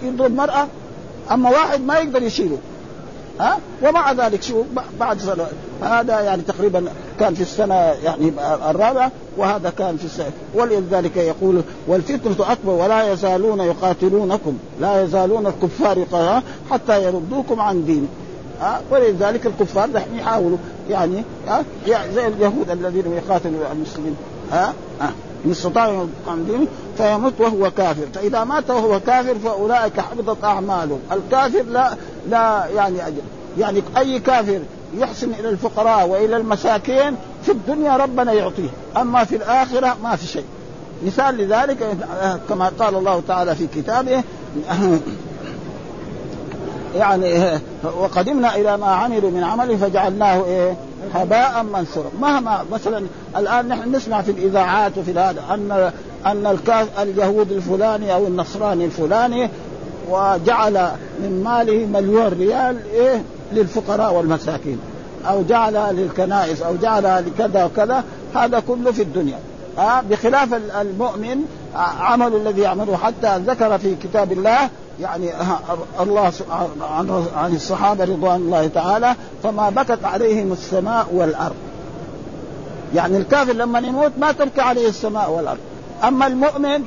يضرب 0.03 0.35
مرأة 0.35 0.67
أما 1.31 1.49
واحد 1.49 1.81
ما 1.81 1.97
يقدر 1.99 2.23
يشيله. 2.23 2.57
ها؟ 3.39 3.59
ومع 3.83 4.11
ذلك 4.11 4.43
شو 4.43 4.63
بعد 4.99 5.19
سنة 5.19 5.45
هذا 5.81 6.19
يعني 6.19 6.41
تقريبا 6.41 6.85
كان 7.19 7.33
في 7.33 7.41
السنة 7.41 7.75
يعني 7.75 8.33
الرابعة 8.69 9.11
وهذا 9.37 9.69
كان 9.69 9.97
في 9.97 10.05
السنة. 10.05 10.31
ولذلك 10.53 11.17
يقول 11.17 11.61
والفتنة 11.87 12.51
أكبر 12.51 12.71
ولا 12.71 13.13
يزالون 13.13 13.59
يقاتلونكم 13.59 14.57
لا 14.81 15.03
يزالون 15.03 15.47
الكفار 15.47 16.41
حتى 16.71 17.03
يردوكم 17.03 17.59
عن 17.59 17.85
دين. 17.85 18.07
ها؟ 18.61 18.81
ولذلك 18.91 19.45
الكفار 19.45 19.89
دحين 19.89 20.15
يحاولوا 20.15 20.57
يعني 20.89 21.23
ها؟ 21.47 21.63
زي 21.87 22.27
اليهود 22.27 22.69
الذين 22.69 23.13
يقاتلوا 23.13 23.71
المسلمين. 23.71 24.15
ها, 24.51 24.73
ها؟ 25.01 25.11
إن 25.45 25.51
استطاعوا 25.51 26.05
عن 26.27 26.45
دينه 26.45 26.67
فيموت 26.97 27.33
وهو 27.39 27.71
كافر. 27.71 28.05
فإذا 28.13 28.43
مات 28.43 28.69
وهو 28.69 28.99
كافر 28.99 29.35
فأولئك 29.35 29.99
حبطت 29.99 30.43
أعمالهم. 30.43 30.99
الكافر 31.11 31.63
لا 31.63 31.95
لا 32.29 32.65
يعني 32.75 33.07
أجل 33.07 33.21
يعني 33.57 33.83
أي 33.97 34.19
كافر 34.19 34.59
يحسن 34.97 35.33
إلى 35.39 35.49
الفقراء 35.49 36.07
وإلى 36.07 36.37
المساكين 36.37 37.15
في 37.43 37.51
الدنيا 37.51 37.97
ربنا 37.97 38.33
يعطيه. 38.33 38.69
أما 38.97 39.23
في 39.23 39.35
الآخرة 39.35 39.97
ما 40.03 40.15
في 40.15 40.27
شيء. 40.27 40.45
مثال 41.05 41.37
لذلك 41.37 41.97
كما 42.49 42.71
قال 42.79 42.95
الله 42.95 43.21
تعالى 43.27 43.55
في 43.55 43.67
كتابه 43.67 44.23
يعني 46.95 47.59
وقدمنا 47.83 48.55
إلى 48.55 48.77
ما 48.77 48.87
عملوا 48.87 49.31
من 49.31 49.43
عمل 49.43 49.77
فجعلناه 49.77 50.45
إيه 50.45 50.75
هباء 51.13 51.63
منثورا. 51.63 52.09
مهما 52.21 52.65
مثلا 52.71 53.05
الآن 53.37 53.67
نحن 53.67 53.95
نسمع 53.95 54.21
في 54.21 54.31
الإذاعات 54.31 54.97
وفي 54.97 55.11
هذا 55.11 55.43
أن 55.51 55.91
أن 56.25 56.57
اليهود 57.01 57.51
الفلاني 57.51 58.13
أو 58.13 58.27
النصراني 58.27 58.85
الفلاني 58.85 59.49
وجعل 60.09 60.91
من 61.19 61.43
ماله 61.43 61.85
مليون 61.85 62.27
ريال 62.27 62.77
إيه؟ 62.93 63.23
للفقراء 63.53 64.13
والمساكين. 64.13 64.79
أو 65.25 65.43
جعل 65.43 65.95
للكنائس 65.95 66.61
أو 66.61 66.75
جعل 66.75 67.25
لكذا 67.25 67.65
وكذا 67.65 68.03
هذا 68.35 68.59
كله 68.67 68.91
في 68.91 69.01
الدنيا. 69.01 69.39
آه 69.77 70.01
بخلاف 70.01 70.53
المؤمن 70.81 71.37
عمل 71.99 72.35
الذي 72.35 72.61
يعمله 72.61 72.97
حتى 72.97 73.37
ذكر 73.37 73.77
في 73.77 73.95
كتاب 73.95 74.31
الله 74.31 74.69
يعني 75.01 75.29
الله 75.99 76.31
عن 76.81 77.25
عن 77.35 77.55
الصحابة 77.55 78.03
رضوان 78.03 78.35
الله 78.35 78.67
تعالى 78.67 79.15
فما 79.43 79.69
بكت 79.69 80.03
عليهم 80.03 80.51
السماء 80.51 81.07
والأرض. 81.13 81.55
يعني 82.95 83.17
الكافر 83.17 83.53
لما 83.53 83.79
يموت 83.79 84.11
ما 84.19 84.31
تبكي 84.31 84.61
عليه 84.61 84.87
السماء 84.87 85.31
والأرض. 85.31 85.59
أما 86.03 86.27
المؤمن 86.27 86.83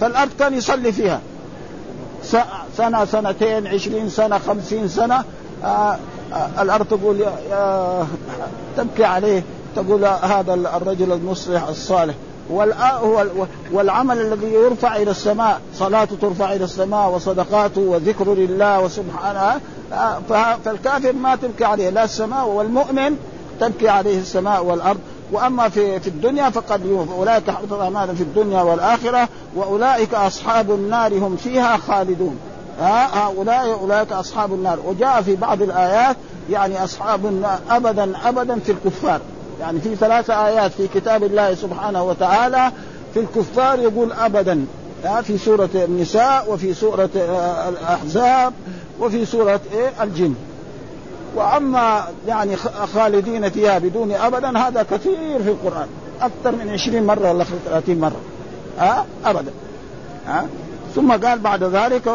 فالأرض 0.00 0.30
كان 0.38 0.54
يصلي 0.54 0.92
فيها. 0.92 1.20
سنة 2.76 3.04
سنتين 3.04 3.66
عشرين 3.66 4.08
سنة 4.08 4.38
خمسين 4.38 4.88
سنة 4.88 5.24
آه 5.64 5.98
آه 6.32 6.62
الأرض 6.62 6.86
تقول 6.86 7.20
يا, 7.20 7.32
يا 7.50 8.06
تبكي 8.76 9.04
عليه 9.04 9.42
تقول 9.76 10.04
هذا 10.04 10.54
الرجل 10.54 11.12
المصلح 11.12 11.68
الصالح. 11.68 12.14
والعمل 13.72 14.18
الذي 14.18 14.52
يرفع 14.52 14.96
إلى 14.96 15.10
السماء 15.10 15.60
صلاته 15.74 16.16
ترفع 16.20 16.52
إلى 16.52 16.64
السماء 16.64 17.10
وصدقاته 17.10 17.80
وذكر 17.80 18.34
لله 18.34 18.80
وسبحانه 18.80 19.60
فالكافر 20.64 21.12
ما 21.12 21.36
تبكي 21.36 21.64
عليه 21.64 21.90
لا 21.90 22.04
السماء 22.04 22.48
والمؤمن 22.48 23.16
تبكي 23.60 23.88
عليه 23.88 24.18
السماء 24.18 24.64
والأرض. 24.64 24.98
وأما 25.32 25.68
في 25.68 26.00
في 26.00 26.08
الدنيا 26.08 26.50
فقد 26.50 27.06
أولئك 27.18 27.50
حبطت 27.50 27.80
أعمالهم 27.80 28.14
في 28.14 28.22
الدنيا 28.22 28.62
والآخرة 28.62 29.28
وأولئك 29.54 30.14
أصحاب 30.14 30.70
النار 30.70 31.14
هم 31.18 31.36
فيها 31.36 31.76
خالدون. 31.76 32.38
هؤلاء 32.80 33.72
اولئك 33.72 34.12
أصحاب 34.12 34.54
النار. 34.54 34.78
وجاء 34.86 35.22
في 35.22 35.36
بعض 35.36 35.62
الآيات 35.62 36.16
يعني 36.50 36.84
أصحاب 36.84 37.26
النار 37.26 37.58
ابدا 37.70 38.12
ابدا 38.24 38.58
في 38.58 38.72
الكفار. 38.72 39.20
يعني 39.60 39.80
في 39.80 39.96
ثلاث 39.96 40.30
آيات 40.30 40.72
في 40.72 40.88
كتاب 40.88 41.24
الله 41.24 41.54
سبحانه 41.54 42.02
وتعالى 42.02 42.72
في 43.14 43.20
الكفار 43.20 43.78
يقول 43.78 44.12
أبدا. 44.12 44.66
في 45.22 45.38
سورة 45.38 45.68
النساء 45.74 46.52
وفي 46.52 46.74
سورة 46.74 47.10
الأحزاب 47.68 48.52
وفي 49.00 49.26
سورة 49.26 49.60
إيه 49.72 50.02
الجن. 50.02 50.34
وأما 51.34 52.04
يعني 52.28 52.56
خالدين 52.94 53.50
فيها 53.50 53.78
بدون 53.78 54.12
أبدا 54.12 54.58
هذا 54.58 54.82
كثير 54.82 55.42
في 55.42 55.48
القرآن. 55.48 55.86
أكثر 56.20 56.52
من 56.52 56.70
عشرين 56.70 57.06
مرة 57.06 57.32
ولا 57.32 57.44
ثلاثين 57.44 58.00
مرة. 58.00 58.20
ها؟ 58.78 59.06
أبدا. 59.24 59.52
ها؟ 60.26 60.46
ثم 60.94 61.12
قال 61.12 61.38
بعد 61.38 61.62
ذلك 61.62 62.08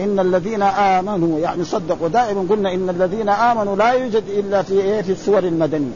إن 0.00 0.18
الذين 0.18 0.62
آمنوا 0.62 1.38
يعني 1.38 1.64
صدقوا. 1.64 2.08
دائما 2.08 2.46
قلنا 2.50 2.74
إن 2.74 2.88
الذين 2.88 3.28
آمنوا 3.28 3.76
لا 3.76 3.90
يوجد 3.92 4.24
إلا 4.28 4.62
في 4.62 4.80
إيه؟ 4.80 5.02
في 5.02 5.12
السور 5.12 5.38
المدنية. 5.38 5.94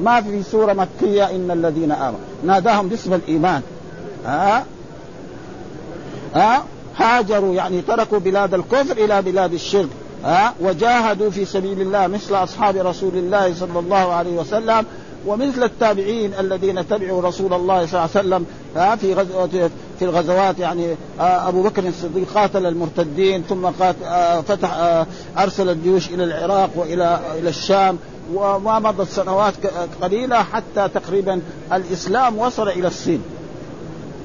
ما 0.00 0.20
في 0.20 0.42
سورة 0.42 0.72
مكية 0.72 1.30
إن 1.30 1.50
الذين 1.50 1.92
آمنوا. 1.92 2.20
ناداهم 2.44 2.88
باسم 2.88 3.14
الإيمان. 3.14 3.62
ها؟ 4.26 4.64
ها؟ 6.34 6.62
هاجروا 6.96 7.54
يعني 7.54 7.80
تركوا 7.80 8.18
بلاد 8.18 8.54
الكفر 8.54 8.96
إلى 9.04 9.22
بلاد 9.22 9.52
الشرك. 9.52 9.88
ها 10.24 10.54
وجاهدوا 10.60 11.30
في 11.30 11.44
سبيل 11.44 11.80
الله 11.80 12.06
مثل 12.06 12.34
أصحاب 12.34 12.76
رسول 12.76 13.16
الله 13.16 13.54
صلى 13.54 13.78
الله 13.78 14.12
عليه 14.12 14.36
وسلم 14.36 14.86
ومثل 15.26 15.62
التابعين 15.62 16.32
الذين 16.40 16.88
تبعوا 16.88 17.22
رسول 17.22 17.52
الله 17.52 17.86
صلى 17.86 18.04
الله 18.04 18.10
عليه 18.14 18.28
وسلم 18.28 18.46
ها 18.76 18.96
في 18.96 19.14
غزوة 19.14 19.70
في 19.98 20.04
الغزوات 20.04 20.58
يعني 20.58 20.96
أبو 21.20 21.62
بكر 21.62 21.88
الصديق 21.88 22.32
قاتل 22.34 22.66
المرتدين 22.66 23.42
ثم 23.42 23.66
قاتل 23.66 24.42
فتح 24.48 25.04
أرسل 25.38 25.68
الجيوش 25.68 26.08
إلى 26.08 26.24
العراق 26.24 26.70
والى 26.76 27.20
إلى 27.38 27.48
الشام 27.48 27.98
وما 28.34 28.78
مضت 28.78 29.08
سنوات 29.08 29.54
قليلة 30.02 30.42
حتى 30.42 30.88
تقريبا 30.94 31.40
الإسلام 31.72 32.38
وصل 32.38 32.68
إلى 32.68 32.88
الصين. 32.88 33.22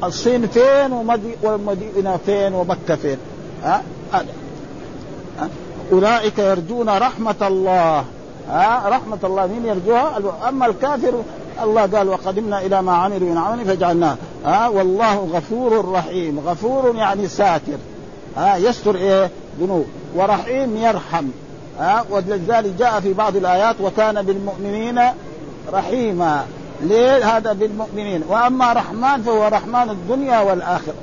الصين 0.04 0.48
فين 0.48 0.94
والمدينه 1.44 2.20
فين 2.26 2.54
ومكة 2.54 2.96
فين؟ 2.96 3.18
ها 3.64 3.84
هذا. 4.12 4.43
أولئك 5.94 6.40
يرجون 6.40 6.90
رحمة 6.90 7.36
الله. 7.42 8.06
ها؟ 8.50 8.90
رحمة 8.90 9.18
الله. 9.24 9.48
مين 9.48 9.66
يرجوها؟ 9.66 10.20
أما 10.50 10.66
الكافر 10.66 11.24
الله 11.64 11.82
قال 11.82 12.10
وقدمنا 12.10 12.62
إلى 12.62 12.82
ما 12.82 12.96
عملوا 12.96 13.30
من 13.30 13.38
عمل 13.38 13.66
فجعلناه. 13.66 14.16
ها؟ 14.46 14.68
والله 14.68 15.16
غفور 15.34 15.92
رحيم. 15.92 16.40
غفور 16.40 16.96
يعني 16.96 17.28
ساتر. 17.28 17.78
ها؟ 18.38 18.58
يستر 18.58 18.96
إيه؟ 18.96 19.30
ذنوب. 19.60 19.86
ورحيم 20.16 20.78
يرحم. 20.78 21.26
ها؟ 21.80 22.06
ولذلك 22.10 22.74
جاء 22.80 23.00
في 23.00 23.14
بعض 23.14 23.36
الآيات 23.36 23.76
وكان 23.82 24.22
بالمؤمنين 24.22 25.02
رحيما. 25.74 26.46
ليه 26.82 27.38
هذا 27.38 27.54
بالمؤمنين؟ 27.54 28.24
وأما 28.30 28.74
رحمن 28.74 29.22
فهو 29.22 29.48
رحمن 29.48 29.90
الدنيا 29.90 30.40
والآخرة. 30.40 30.94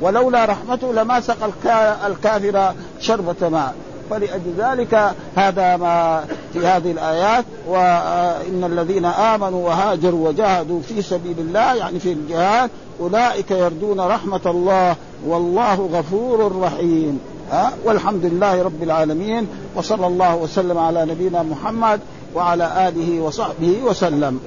ولولا 0.00 0.44
رحمته 0.44 0.92
لما 0.92 1.20
سقى 1.20 1.50
الكافر 2.06 2.72
شربة 3.00 3.48
ماء. 3.48 3.74
فلأجل 4.10 4.54
ذلك 4.58 5.14
هذا 5.36 5.76
ما 5.76 6.24
في 6.52 6.66
هذه 6.66 6.90
الآيات 6.90 7.44
وإن 7.68 8.64
الذين 8.64 9.04
آمنوا 9.04 9.68
وهاجروا 9.68 10.28
وجاهدوا 10.28 10.80
في 10.80 11.02
سبيل 11.02 11.38
الله 11.38 11.74
يعني 11.74 11.98
في 11.98 12.12
الجهاد 12.12 12.70
أولئك 13.00 13.50
يرجون 13.50 14.00
رحمة 14.00 14.40
الله 14.46 14.96
والله 15.26 15.74
غفور 15.74 16.60
رحيم. 16.60 17.20
والحمد 17.84 18.24
لله 18.24 18.62
رب 18.62 18.82
العالمين 18.82 19.48
وصلى 19.76 20.06
الله 20.06 20.36
وسلم 20.36 20.78
على 20.78 21.04
نبينا 21.04 21.42
محمد 21.42 22.00
وعلى 22.34 22.88
آله 22.88 23.20
وصحبه 23.20 23.80
وسلم. 23.82 24.40